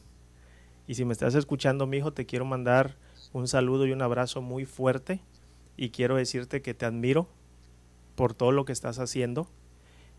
[0.87, 2.97] Y si me estás escuchando, mi hijo, te quiero mandar
[3.33, 5.21] un saludo y un abrazo muy fuerte
[5.77, 7.29] y quiero decirte que te admiro
[8.15, 9.47] por todo lo que estás haciendo.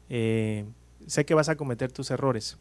[0.08, 0.64] Eh,
[1.06, 2.58] sé que vas a cometer tus errores,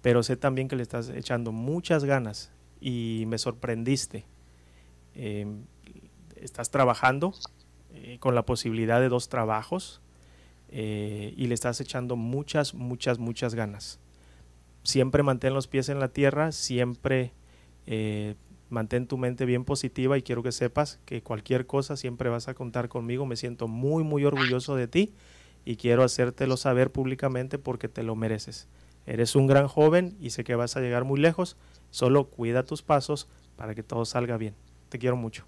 [0.00, 4.24] pero sé también que le estás echando muchas ganas y me sorprendiste
[5.22, 5.46] eh,
[6.36, 7.34] estás trabajando
[7.92, 10.00] eh, con la posibilidad de dos trabajos
[10.70, 14.00] eh, y le estás echando muchas, muchas, muchas ganas.
[14.82, 17.34] Siempre mantén los pies en la tierra, siempre
[18.70, 22.54] mantén tu mente bien positiva y quiero que sepas que cualquier cosa siempre vas a
[22.54, 23.26] contar conmigo.
[23.26, 25.12] Me siento muy, muy orgulloso de ti
[25.66, 28.68] y quiero hacértelo saber públicamente porque te lo mereces.
[29.04, 31.58] Eres un gran joven y sé que vas a llegar muy lejos.
[31.90, 34.54] Solo cuida tus pasos para que todo salga bien.
[34.90, 35.46] Te quiero mucho.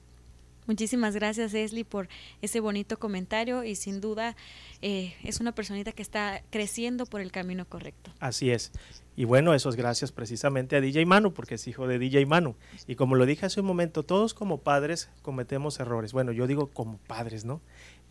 [0.67, 2.09] Muchísimas gracias, Esli, por
[2.41, 4.37] ese bonito comentario y sin duda
[4.81, 8.13] eh, es una personita que está creciendo por el camino correcto.
[8.21, 8.71] Así es.
[9.17, 12.55] Y bueno, eso es gracias precisamente a DJ Manu, porque es hijo de DJ Manu.
[12.87, 16.13] Y como lo dije hace un momento, todos como padres cometemos errores.
[16.13, 17.61] Bueno, yo digo como padres, ¿no?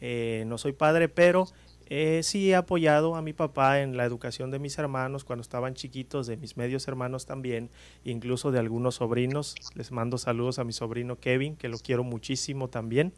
[0.01, 1.47] Eh, no soy padre, pero
[1.93, 5.73] eh, sí he apoyado a mi papá en la educación de mis hermanos cuando estaban
[5.73, 7.69] chiquitos, de mis medios hermanos también,
[8.05, 9.55] incluso de algunos sobrinos.
[9.75, 13.11] Les mando saludos a mi sobrino Kevin, que lo quiero muchísimo también.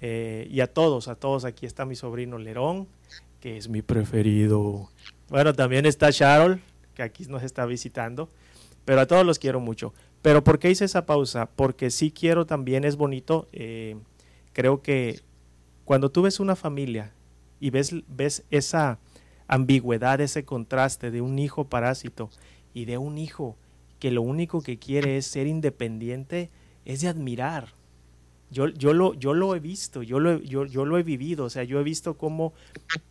[0.00, 1.44] Eh, y a todos, a todos.
[1.44, 2.86] Aquí está mi sobrino Lerón,
[3.40, 4.88] que es mi preferido.
[5.28, 6.60] Bueno, también está Charol,
[6.94, 8.28] que aquí nos está visitando.
[8.84, 9.94] Pero a todos los quiero mucho.
[10.22, 11.46] Pero ¿por qué hice esa pausa?
[11.56, 13.48] Porque sí quiero también, es bonito.
[13.52, 13.96] Eh,
[14.52, 15.22] creo que
[15.84, 17.12] cuando tú ves una familia
[17.62, 18.98] y ves, ves esa
[19.46, 22.28] ambigüedad, ese contraste de un hijo parásito
[22.74, 23.56] y de un hijo
[24.00, 26.50] que lo único que quiere es ser independiente,
[26.84, 27.68] es de admirar.
[28.50, 31.50] Yo, yo, lo, yo lo he visto, yo lo, yo, yo lo he vivido, o
[31.50, 32.52] sea, yo he visto cómo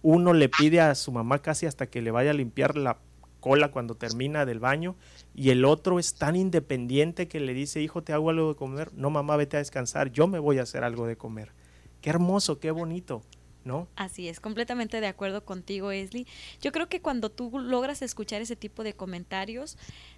[0.01, 2.97] uno le pide a su mamá casi hasta que le vaya a limpiar la
[3.39, 4.97] cola cuando termina del baño
[5.33, 8.91] y el otro es tan independiente que le dice, hijo, te hago algo de comer,
[8.95, 11.53] no mamá, vete a descansar, yo me voy a hacer algo de comer.
[12.01, 13.21] Qué hermoso, qué bonito.
[13.63, 13.87] ¿No?
[13.95, 16.27] Así es, completamente de acuerdo contigo, Esli.
[16.61, 19.77] Yo creo que cuando tú logras escuchar ese tipo de comentarios,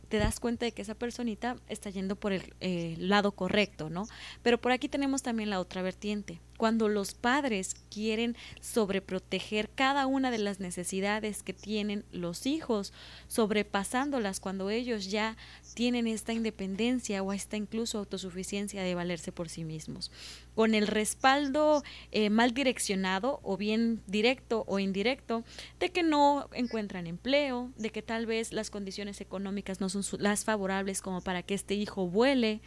[0.10, 4.06] te das cuenta de que esa personita está yendo por el eh, lado correcto, ¿no?
[4.42, 6.40] Pero por aquí tenemos también la otra vertiente.
[6.58, 12.94] Cuando los padres quieren sobreproteger cada una de las necesidades que tienen los hijos,
[13.28, 15.36] sobrepasándolas cuando ellos ya
[15.74, 20.12] tienen esta independencia o esta incluso autosuficiencia de valerse por sí mismos.
[20.56, 25.44] Con el respaldo eh, mal direccionado o bien directo o indirecto
[25.80, 30.44] de que no encuentran empleo, de que tal vez las condiciones económicas no son las
[30.44, 32.62] favorables como para que este hijo vuele,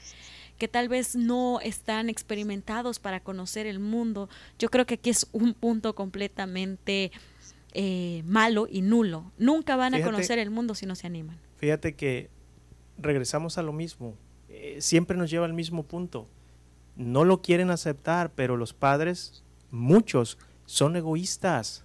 [0.58, 4.28] que tal vez no están experimentados para conocer el mundo.
[4.58, 7.12] Yo creo que aquí es un punto completamente
[7.74, 9.32] eh, malo y nulo.
[9.36, 11.38] Nunca van a conocer el mundo si no se animan.
[11.56, 12.30] Fíjate que
[12.96, 14.16] regresamos a lo mismo.
[14.48, 16.26] Eh, siempre nos lleva al mismo punto.
[16.96, 21.84] No lo quieren aceptar, pero los padres, muchos, son egoístas.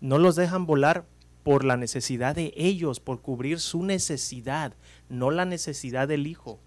[0.00, 1.06] No los dejan volar
[1.42, 4.74] por la necesidad de ellos, por cubrir su necesidad,
[5.08, 6.60] no la necesidad del hijo.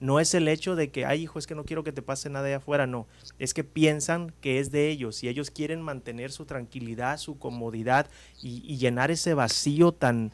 [0.00, 2.30] No es el hecho de que, ay hijo, es que no quiero que te pase
[2.30, 3.08] nada de afuera, no.
[3.38, 8.08] Es que piensan que es de ellos y ellos quieren mantener su tranquilidad, su comodidad
[8.40, 10.32] y, llenar ese vacío tan,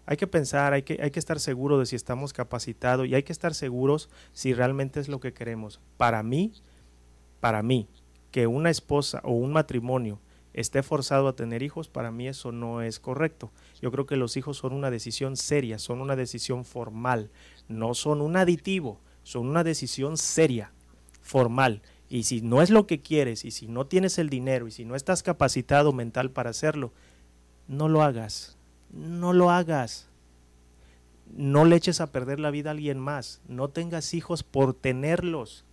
[0.07, 3.21] Hay que pensar, hay que, hay que estar seguro de si estamos capacitados y hay
[3.21, 5.79] que estar seguros si realmente es lo que queremos.
[5.97, 6.51] Para mí,
[7.41, 7.87] para mí,
[8.31, 10.19] que una esposa o un matrimonio
[10.51, 13.51] esté forzado a tener hijos, para mí eso no es correcto.
[13.83, 17.29] Yo creo que los hijos son una decisión seria, son una decisión formal,
[17.67, 20.71] no son un aditivo son una decisión seria,
[21.21, 21.81] formal.
[22.09, 24.83] Y si no es lo que quieres, y si no tienes el dinero, y si
[24.83, 26.91] no estás capacitado mental para hacerlo,
[27.67, 28.57] no lo hagas.
[28.91, 30.09] No lo hagas.
[31.33, 33.41] No le eches a perder la vida a alguien más.
[33.47, 35.63] No tengas hijos por tenerlos.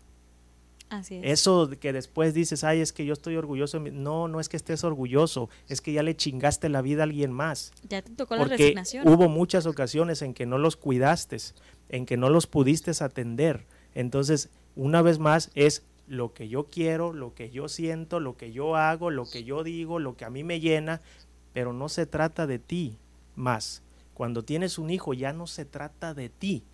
[0.91, 1.41] Así es.
[1.41, 3.81] Eso que después dices, ay, es que yo estoy orgulloso.
[3.81, 7.33] No, no es que estés orgulloso, es que ya le chingaste la vida a alguien
[7.33, 7.73] más.
[7.89, 9.07] Ya te tocó la resignación.
[9.07, 11.37] Hubo muchas ocasiones en que no los cuidaste,
[11.89, 13.67] en que no los pudiste atender.
[13.95, 18.53] Entonces, una vez más, es lo que yo quiero, lo que yo siento, lo que
[18.53, 21.03] yo hago, lo que yo digo, lo que a mí me llena,
[21.53, 22.97] pero no se trata de ti
[23.37, 23.83] más.
[24.15, 26.65] Cuando tienes un hijo ya no se trata de ti.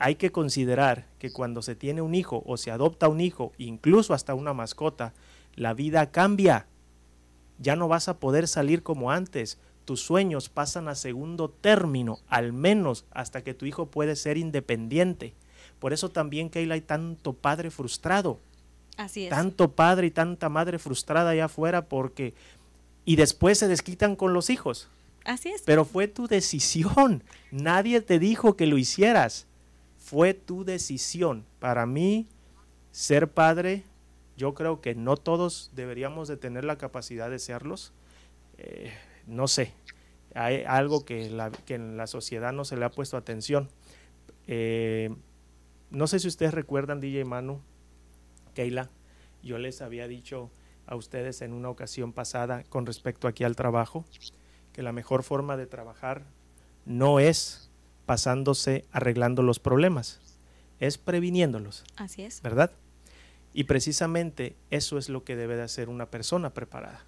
[0.00, 4.14] Hay que considerar que cuando se tiene un hijo o se adopta un hijo, incluso
[4.14, 5.12] hasta una mascota,
[5.54, 6.66] la vida cambia.
[7.58, 12.52] Ya no vas a poder salir como antes tus sueños pasan a segundo término, al
[12.52, 15.34] menos hasta que tu hijo puede ser independiente.
[15.78, 18.40] Por eso también, Keila, hay tanto padre frustrado.
[18.96, 19.30] Así es.
[19.30, 22.34] Tanto padre y tanta madre frustrada allá afuera porque...
[23.04, 24.88] Y después se desquitan con los hijos.
[25.24, 25.62] Así es.
[25.62, 27.22] Pero fue tu decisión.
[27.50, 29.46] Nadie te dijo que lo hicieras.
[30.10, 31.46] Fue tu decisión.
[31.60, 32.26] Para mí,
[32.90, 33.84] ser padre,
[34.36, 37.92] yo creo que no todos deberíamos de tener la capacidad de serlos.
[38.58, 38.92] Eh,
[39.28, 39.72] no sé,
[40.34, 43.68] hay algo que, la, en la sociedad no se le ha puesto atención.
[44.48, 45.14] Eh,
[45.90, 47.60] no sé si ustedes recuerdan, DJ Manu,
[48.54, 48.90] Keila,
[49.44, 50.50] yo les había dicho
[50.86, 54.04] a ustedes en una ocasión pasada con respecto aquí al trabajo,
[54.72, 56.24] que la mejor forma de trabajar
[56.84, 57.69] no es
[58.06, 60.20] pasándose arreglando los problemas,
[60.78, 61.84] es previniéndolos.
[61.96, 62.42] Así es.
[62.42, 62.72] ¿Verdad?
[63.52, 67.04] Y precisamente eso es lo que debe de hacer una persona preparada,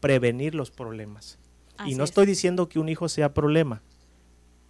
[0.00, 1.38] prevenir los problemas
[1.86, 3.82] y no estoy diciendo que un hijo sea problema.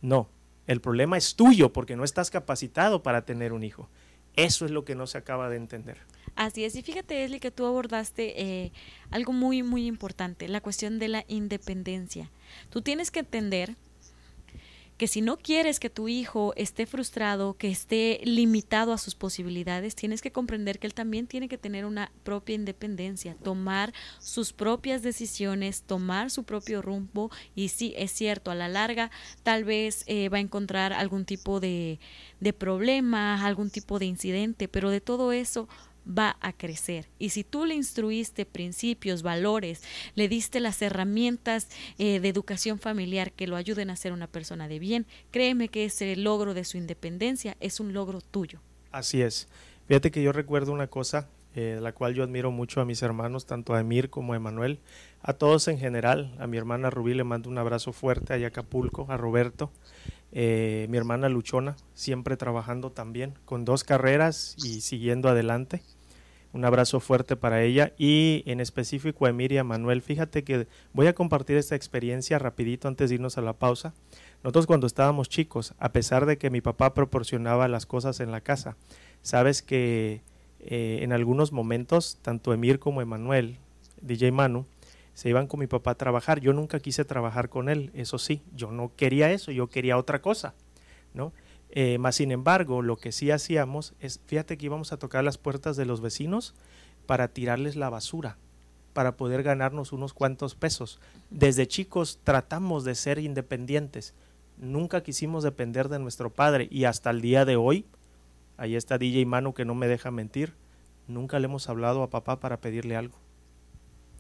[0.01, 0.29] No,
[0.66, 3.89] el problema es tuyo porque no estás capacitado para tener un hijo.
[4.37, 5.99] Eso es lo que no se acaba de entender.
[6.37, 8.73] Así es, y fíjate, Esli, que tú abordaste eh,
[9.11, 12.31] algo muy, muy importante, la cuestión de la independencia.
[12.71, 13.77] Tú tienes que entender
[15.01, 19.94] que si no quieres que tu hijo esté frustrado, que esté limitado a sus posibilidades,
[19.94, 25.03] tienes que comprender que él también tiene que tener una propia independencia, tomar sus propias
[25.03, 27.30] decisiones, tomar su propio rumbo.
[27.55, 29.11] Y sí, es cierto, a la larga
[29.42, 31.98] tal vez eh, va a encontrar algún tipo de,
[32.40, 35.66] de problema, algún tipo de incidente, pero de todo eso
[36.11, 37.09] va a crecer.
[37.19, 39.83] Y si tú le instruiste principios, valores,
[40.15, 44.69] le diste las herramientas eh, de educación familiar que lo ayuden a ser una persona
[44.69, 48.61] de bien, créeme que ese logro de su independencia es un logro tuyo.
[48.91, 49.49] Así es.
[49.87, 53.47] Fíjate que yo recuerdo una cosa, eh, la cual yo admiro mucho a mis hermanos,
[53.47, 54.81] tanto a Emir como a Emanuel,
[55.23, 59.05] A todos en general, a mi hermana Rubí le mando un abrazo fuerte a Acapulco,
[59.11, 59.71] a Roberto,
[60.33, 65.83] eh, mi hermana Luchona, siempre trabajando también, con dos carreras y siguiendo adelante.
[66.53, 70.03] Un abrazo fuerte para ella y en específico a Emilia Manuel.
[70.03, 73.94] Fíjate que voy a compartir esta experiencia rapidito antes de irnos a la pausa.
[74.42, 78.40] Nosotros cuando estábamos chicos, a pesar de que mi papá proporcionaba las cosas en la
[78.40, 78.76] casa,
[79.22, 80.22] sabes que
[80.59, 83.59] eh, en algunos momentos, tanto Emir como Emanuel,
[84.01, 84.66] DJ Manu,
[85.14, 86.40] se iban con mi papá a trabajar.
[86.40, 90.20] Yo nunca quise trabajar con él, eso sí, yo no quería eso, yo quería otra
[90.20, 90.55] cosa,
[91.14, 91.32] ¿no?
[91.73, 95.39] Eh, más sin embargo, lo que sí hacíamos es, fíjate que íbamos a tocar las
[95.39, 96.55] puertas de los vecinos
[97.07, 98.39] para tirarles la basura,
[98.93, 101.01] para poder ganarnos unos cuantos pesos.
[101.31, 104.14] Desde chicos tratamos de ser independientes,
[104.59, 107.87] nunca quisimos depender de nuestro padre y hasta el día de hoy,
[108.57, 110.55] ahí está DJ Manu que no me deja mentir,
[111.07, 113.16] nunca le hemos hablado a papá para pedirle algo.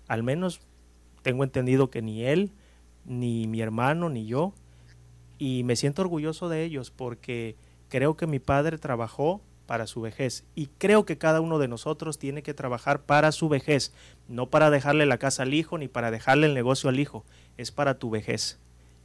[0.06, 0.60] Al menos
[1.22, 2.52] tengo entendido que ni él,
[3.04, 4.52] ni mi hermano, ni yo,
[5.40, 7.56] y me siento orgulloso de ellos porque
[7.88, 12.18] creo que mi padre trabajó para su vejez y creo que cada uno de nosotros
[12.18, 13.92] tiene que trabajar para su vejez,
[14.28, 17.24] no para dejarle la casa al hijo ni para dejarle el negocio al hijo,
[17.56, 18.60] es para tu vejez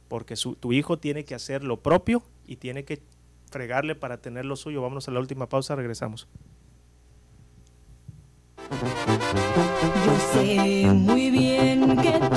[0.08, 3.02] porque su, tu hijo tiene que hacer lo propio y tiene que
[3.50, 4.82] fregarle para tener lo suyo.
[4.82, 6.28] Vámonos a la última pausa, regresamos.
[10.04, 12.35] Yo sé muy bien que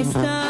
[0.00, 0.49] está.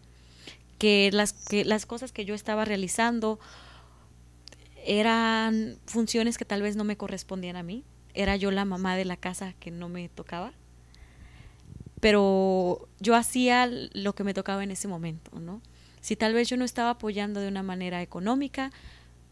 [0.78, 3.38] que las, que las cosas que yo estaba realizando
[4.84, 7.84] eran funciones que tal vez no me correspondían a mí.
[8.12, 10.52] Era yo la mamá de la casa que no me tocaba.
[12.00, 15.62] Pero yo hacía lo que me tocaba en ese momento, ¿no?
[16.00, 18.70] Si tal vez yo no estaba apoyando de una manera económica,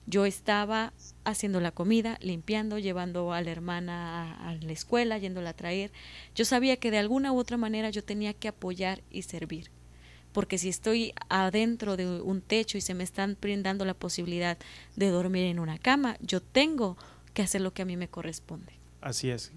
[0.06, 0.92] yo estaba
[1.24, 5.92] haciendo la comida, limpiando, llevando a la hermana a, la escuela, yéndola a traer.
[6.34, 9.70] Yo sabía que de alguna u otra manera yo tenía que apoyar y servir.
[10.32, 14.58] Porque si estoy adentro de un techo y se me están brindando la posibilidad
[14.96, 16.96] de dormir en una cama, yo tengo
[17.34, 18.72] que hacer lo que a mí me corresponde.
[19.00, 19.52] Así es.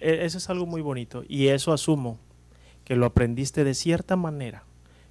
[0.00, 1.24] E, eso es algo muy bonito.
[1.28, 2.18] Y eso asumo
[2.84, 4.64] que lo aprendiste de cierta manera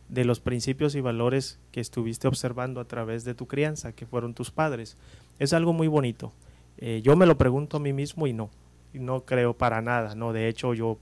[0.09, 4.33] de los principios y valores que estuviste observando a través de tu crianza, que fueron
[4.33, 4.97] tus padres.
[5.39, 6.31] Es algo muy bonito.
[6.77, 8.49] Eh, yo me lo pregunto a mí mismo y no,
[8.93, 10.33] y no creo para nada, no.
[10.33, 10.99] De hecho, yo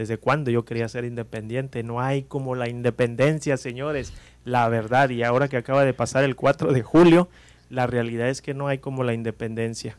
[0.00, 4.14] desde cuando yo quería ser independiente, no hay como la independencia, señores,
[4.46, 5.10] la verdad.
[5.10, 7.28] Y ahora que acaba de pasar el 4 de julio,
[7.68, 9.98] la realidad es que no hay como la independencia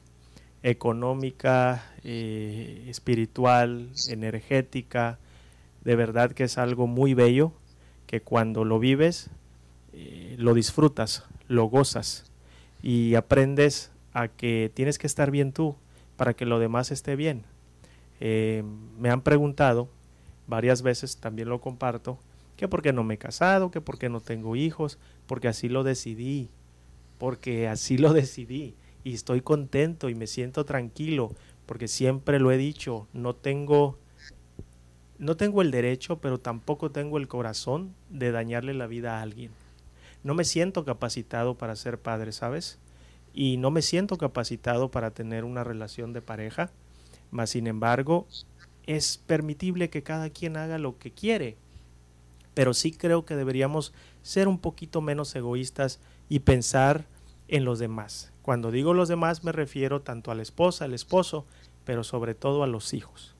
[0.63, 5.19] económica, eh, espiritual, energética.
[5.83, 7.53] De verdad que es algo muy bello
[8.07, 9.29] que cuando lo vives,
[9.93, 12.25] eh, lo disfrutas, lo gozas
[12.81, 15.75] y aprendes a que tienes que estar bien tú
[16.17, 17.43] para que lo demás esté bien.
[18.21, 18.63] Eh,
[18.97, 19.89] me han preguntado
[20.47, 22.19] varias veces, también lo comparto,
[22.55, 25.67] que por qué no me he casado, que por qué no tengo hijos, porque así
[25.67, 26.49] lo decidí,
[27.17, 31.31] porque así lo decidí y estoy contento y me siento tranquilo,
[31.65, 33.97] porque siempre lo he dicho, no tengo
[35.17, 39.51] no tengo el derecho, pero tampoco tengo el corazón de dañarle la vida a alguien.
[40.23, 42.79] No me siento capacitado para ser padre, ¿sabes?
[43.31, 46.71] Y no me siento capacitado para tener una relación de pareja,
[47.31, 48.27] mas sin embargo
[48.85, 51.57] es permitible que cada quien haga lo que quiere.
[52.53, 57.05] Pero sí creo que deberíamos ser un poquito menos egoístas y pensar
[57.47, 58.31] en los demás.
[58.41, 61.45] Cuando digo los demás me refiero tanto a la esposa, al esposo,
[61.85, 63.35] pero sobre todo a los hijos.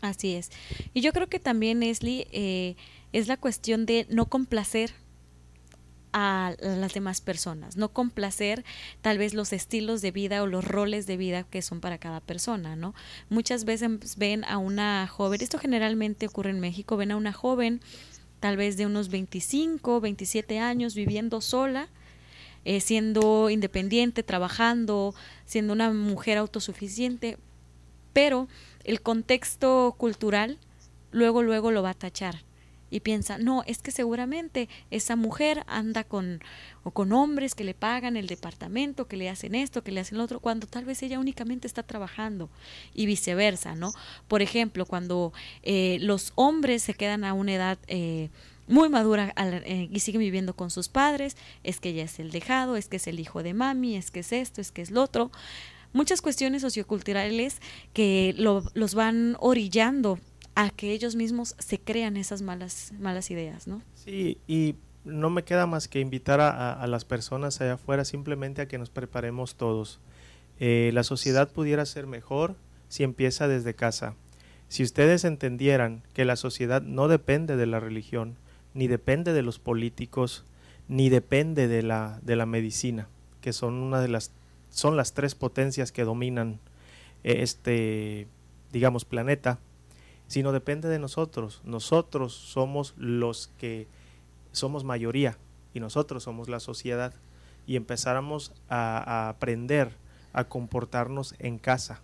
[0.00, 0.50] Así es.
[0.92, 2.76] Y yo creo que también, Esli, eh,
[3.12, 4.92] es la cuestión de no complacer
[6.16, 8.64] a las demás personas, no complacer
[9.02, 12.20] tal vez los estilos de vida o los roles de vida que son para cada
[12.20, 12.94] persona, ¿no?
[13.30, 17.80] Muchas veces ven a una joven, esto generalmente ocurre en México, ven a una joven
[18.38, 21.88] tal vez de unos 25, 27 años viviendo sola,
[22.64, 27.38] eh, siendo independiente, trabajando, siendo una mujer autosuficiente,
[28.12, 28.46] pero
[28.84, 30.58] el contexto cultural
[31.10, 32.44] luego, luego lo va a tachar
[32.94, 36.40] y piensa, no, es que seguramente esa mujer anda con,
[36.84, 40.16] o con hombres que le pagan el departamento, que le hacen esto, que le hacen
[40.16, 42.48] lo otro, cuando tal vez ella únicamente está trabajando
[42.94, 43.90] y viceversa, ¿no?
[44.28, 45.32] Por ejemplo, cuando
[45.64, 47.78] eh, los hombres se quedan a una edad...
[47.88, 48.30] Eh,
[48.66, 52.76] muy madura eh, y siguen viviendo con sus padres, es que ella es el dejado,
[52.76, 55.02] es que es el hijo de mami, es que es esto, es que es lo
[55.02, 55.30] otro,
[55.92, 57.60] muchas cuestiones socioculturales
[57.92, 60.18] que lo, los van orillando
[60.54, 63.82] a que ellos mismos se crean esas malas, malas ideas, ¿no?
[63.94, 68.68] Sí, y no me queda más que invitar a, las personas allá afuera simplemente a
[68.68, 70.00] que nos preparemos todos.
[70.60, 72.54] Eh, la sociedad pudiera ser mejor
[72.88, 74.14] si empieza desde casa.
[74.68, 78.36] Si ustedes entendieran que la sociedad no depende de la religión,
[78.72, 80.44] ni depende de los políticos,
[80.88, 83.08] ni depende de la, de la medicina,
[83.40, 84.32] que son una de las
[84.70, 86.58] son las tres potencias que dominan
[87.22, 88.26] eh, este,
[88.72, 89.60] digamos, planeta,
[90.26, 91.60] sino depende de nosotros.
[91.64, 93.86] Nosotros somos los que
[94.52, 95.38] somos mayoría
[95.72, 97.14] y nosotros somos la sociedad
[97.66, 99.96] y empezáramos a, a aprender
[100.34, 102.02] a comportarnos en casa.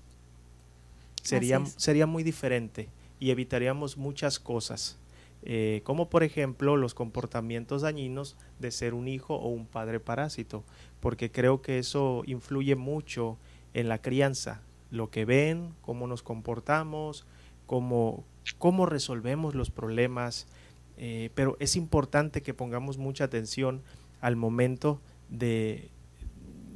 [1.22, 4.96] Sería, sería muy diferente y evitaríamos muchas cosas.
[5.42, 10.64] Eh, como por ejemplo los comportamientos dañinos de ser un hijo o un padre parásito,
[11.00, 13.36] porque creo que eso influye mucho
[13.74, 17.26] en la crianza, lo que ven, cómo nos comportamos,
[17.70, 18.24] cómo,
[18.58, 20.48] cómo resolvemos los problemas,
[20.96, 23.80] eh, pero es importante que pongamos mucha atención
[24.20, 25.88] al momento de,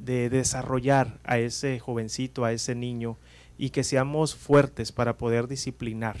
[0.05, 3.17] de desarrollar a ese jovencito, a ese niño,
[3.57, 6.15] y que seamos fuertes para poder disciplinar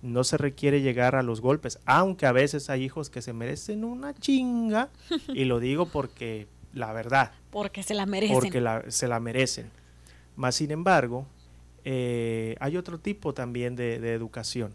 [0.00, 3.84] no se requiere llegar a los golpes, aunque a veces hay hijos que se merecen
[3.84, 4.90] una chinga,
[5.28, 7.32] y lo digo porque la verdad.
[7.50, 8.34] Porque se la merecen.
[8.34, 9.70] Porque se la merecen.
[10.36, 11.26] Más sin embargo,
[11.84, 14.72] eh, hay otro tipo también de, educación.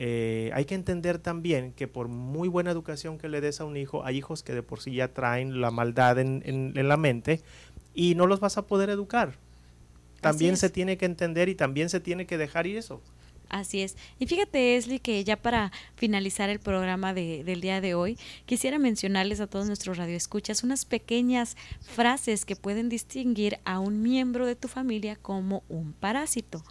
[0.00, 3.76] Eh, hay que entender también que por muy buena educación que le des a un
[3.76, 7.40] hijo, hay hijos que de por sí ya traen la maldad en, en la mente
[7.94, 9.34] y no los vas a poder educar.
[10.20, 13.00] También se tiene que entender y también se tiene que dejar ir eso
[13.48, 13.96] Así es.
[14.18, 18.78] Y fíjate, Esli, que ya para finalizar el programa de, del día de hoy, quisiera
[18.78, 24.54] mencionarles a todos nuestros radioescuchas unas pequeñas frases que pueden distinguir a un miembro de
[24.54, 26.62] tu familia como un parásito.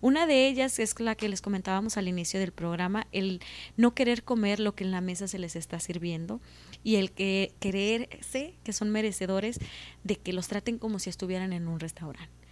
[0.00, 3.40] Una de ellas es la que les comentábamos al inicio del programa, el
[3.76, 6.40] no querer comer lo que en la mesa se les está sirviendo
[6.82, 9.60] y el que creerse que son merecedores
[10.02, 12.43] de que los traten como si estuvieran en un restaurante.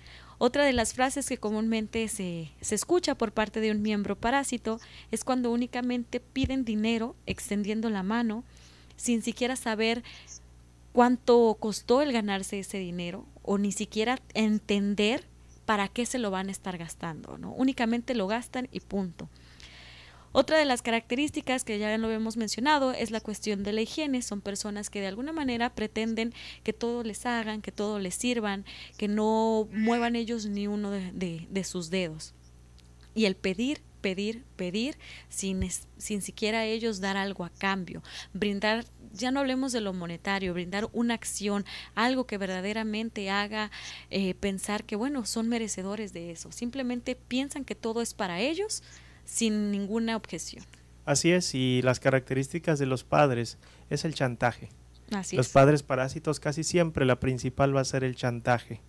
[0.45, 4.81] Otra de las frases que comúnmente se, se, escucha por parte de un miembro parásito
[5.13, 8.43] es cuando únicamente piden dinero extendiendo la mano
[8.97, 10.03] sin siquiera saber
[10.93, 15.23] cuánto costó el ganarse ese dinero o ni siquiera entender
[15.65, 17.53] para qué se lo van a estar gastando, ¿no?
[17.53, 19.29] Únicamente lo gastan y punto.
[20.33, 24.23] Otra de las características que ya lo hemos mencionado es la cuestión de la higiene.
[24.23, 28.65] Son personas que de alguna manera pretenden que todo les hagan, que todo les sirvan,
[28.97, 32.35] que no muevan ellos ni uno de, sus dedos.
[33.15, 34.97] Y el pedir, pedir, pedir,
[35.29, 35.69] sin,
[35.99, 38.03] sin siquiera ellos dar algo a cambio.
[38.33, 43.71] Brindar, ya no hablemos de lo monetario, brindar una acción, algo que verdaderamente haga
[44.09, 46.53] eh, pensar que, bueno, son merecedores de eso.
[46.53, 48.83] Simplemente piensan que todo es para ellos
[49.33, 50.63] sin ninguna objeción.
[51.07, 53.59] Así es, y las características de los padres
[53.89, 54.69] es el chantaje.
[55.11, 55.53] Así los es.
[55.53, 58.81] padres parásitos casi siempre la principal va a ser el chantaje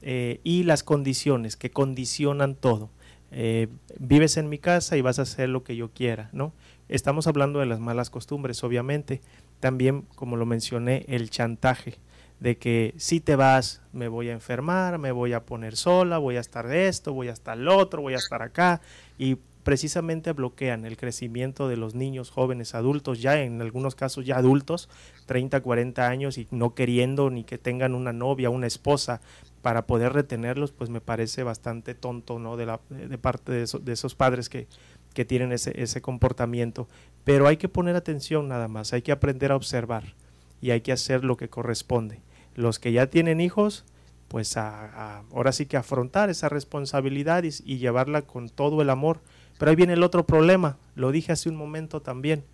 [0.00, 2.90] eh, y las condiciones que condicionan todo.
[3.30, 3.68] Eh,
[3.98, 6.52] vives en mi casa y vas a hacer lo que yo quiera, ¿no?
[6.88, 9.20] Estamos hablando de las malas costumbres, obviamente.
[9.60, 11.98] También, como lo mencioné, el chantaje
[12.40, 16.36] de que si te vas me voy a enfermar, me voy a poner sola, voy
[16.36, 18.80] a estar de esto, voy a estar el otro, voy a estar acá
[19.16, 24.36] y precisamente bloquean el crecimiento de los niños, jóvenes, adultos, ya en algunos casos ya
[24.36, 24.88] adultos,
[25.26, 29.20] 30, 40 años y no queriendo ni que tengan una novia, una esposa
[29.62, 32.56] para poder retenerlos, pues me parece bastante tonto, ¿no?
[32.56, 34.66] De, la, de parte de, eso, de, esos padres que,
[35.14, 36.88] que tienen ese, ese comportamiento.
[37.24, 40.14] Pero hay que poner atención nada más, hay que aprender a observar
[40.60, 42.20] y hay que hacer lo que corresponde.
[42.54, 43.84] Los que ya tienen hijos,
[44.26, 49.20] pues a, ahora sí que afrontar esa responsabilidad y llevarla con todo el amor,
[49.58, 52.44] pero ahí viene el otro problema, lo dije hace un momento también.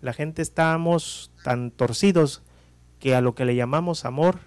[0.00, 2.42] La gente estamos tan torcidos
[3.00, 4.38] que a lo que le llamamos amor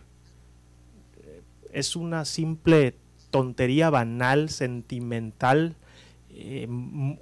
[1.77, 2.95] es una simple
[3.29, 5.75] tontería banal, sentimental,
[6.31, 6.67] eh,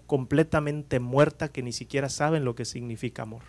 [0.07, 3.43] completamente muerta que ni siquiera saben lo que significa amor.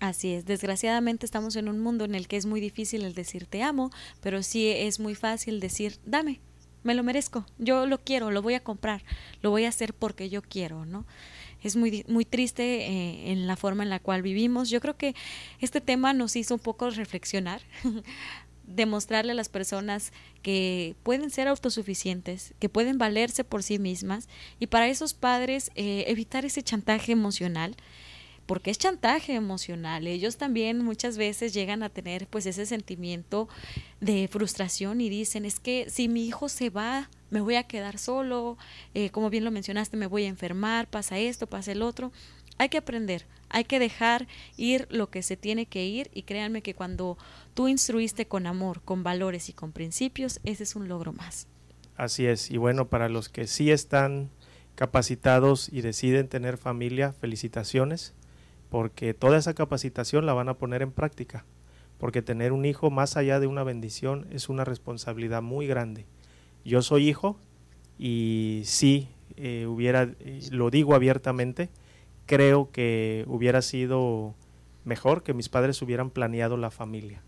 [0.00, 3.46] Así es, desgraciadamente estamos en un mundo en el que es muy difícil el decir
[3.46, 6.40] te amo, pero sí es muy fácil decir dame,
[6.84, 9.02] me lo merezco, yo lo quiero, lo voy a comprar,
[9.42, 11.04] lo voy a hacer porque yo quiero, ¿no?
[11.62, 14.68] Es muy, muy triste eh, en la forma en la cual vivimos.
[14.68, 15.14] Yo creo que
[15.60, 17.62] este tema nos hizo un poco reflexionar,
[18.66, 20.12] demostrarle a las personas
[20.42, 24.28] que pueden ser autosuficientes, que pueden valerse por sí mismas
[24.60, 27.76] y para esos padres eh, evitar ese chantaje emocional
[28.46, 30.06] porque es chantaje emocional.
[30.06, 33.48] Ellos también muchas veces llegan a tener pues ese sentimiento
[34.00, 37.98] de frustración y dicen, es que si mi hijo se va, me voy a quedar
[37.98, 38.58] solo,
[38.94, 42.12] eh, como bien lo mencionaste, me voy a enfermar, pasa esto, pasa el otro.
[42.58, 46.62] Hay que aprender, hay que dejar ir lo que se tiene que ir y créanme
[46.62, 47.18] que cuando
[47.54, 51.48] tú instruiste con amor, con valores y con principios, ese es un logro más.
[51.96, 54.30] Así es, y bueno, para los que sí están
[54.74, 58.12] capacitados y deciden tener familia, felicitaciones
[58.74, 61.44] porque toda esa capacitación la van a poner en práctica,
[61.96, 66.06] porque tener un hijo más allá de una bendición es una responsabilidad muy grande.
[66.64, 67.38] Yo soy hijo
[68.00, 70.10] y sí, eh, hubiera,
[70.50, 71.70] lo digo abiertamente,
[72.26, 74.34] creo que hubiera sido
[74.84, 77.22] mejor que mis padres hubieran planeado la familia,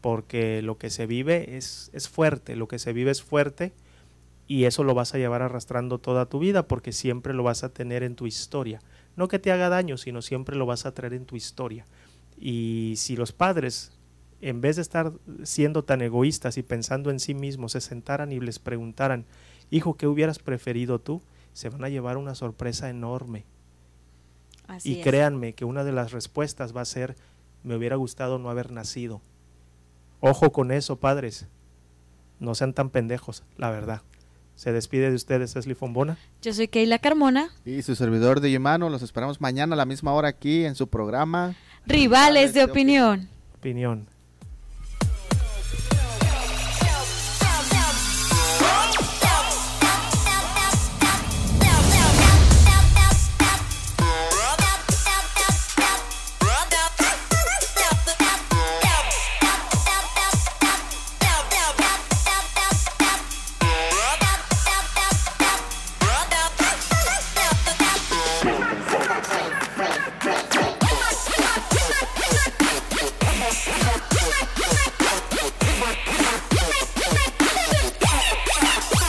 [0.00, 3.74] porque lo que se vive es, es fuerte, lo que se vive es fuerte
[4.46, 7.74] y eso lo vas a llevar arrastrando toda tu vida porque siempre lo vas a
[7.74, 8.80] tener en tu historia
[9.18, 11.84] no que te haga daño, sino siempre lo vas a traer en tu historia.
[12.38, 13.90] Y si los padres,
[14.40, 15.12] en vez de estar
[15.42, 19.26] siendo tan egoístas y pensando en sí mismos, se sentaran y les preguntaran,
[19.70, 21.20] hijo, ¿qué hubieras preferido tú?
[21.52, 23.44] Se van a llevar una sorpresa enorme.
[24.68, 27.16] Así y créanme que una de las respuestas va a ser,
[27.64, 29.20] me hubiera gustado no haber nacido.
[30.20, 31.48] Ojo con eso, padres.
[32.38, 34.02] No sean tan pendejos, la verdad.
[34.58, 36.18] Se despide de ustedes Esli Fombona.
[36.42, 37.50] Yo soy Keila Carmona.
[37.64, 38.90] Y su servidor de Yemano.
[38.90, 41.54] Los esperamos mañana a la misma hora aquí en su programa.
[41.86, 43.28] Rivales, Rivales de, de, opinión.
[43.56, 44.08] Opinión.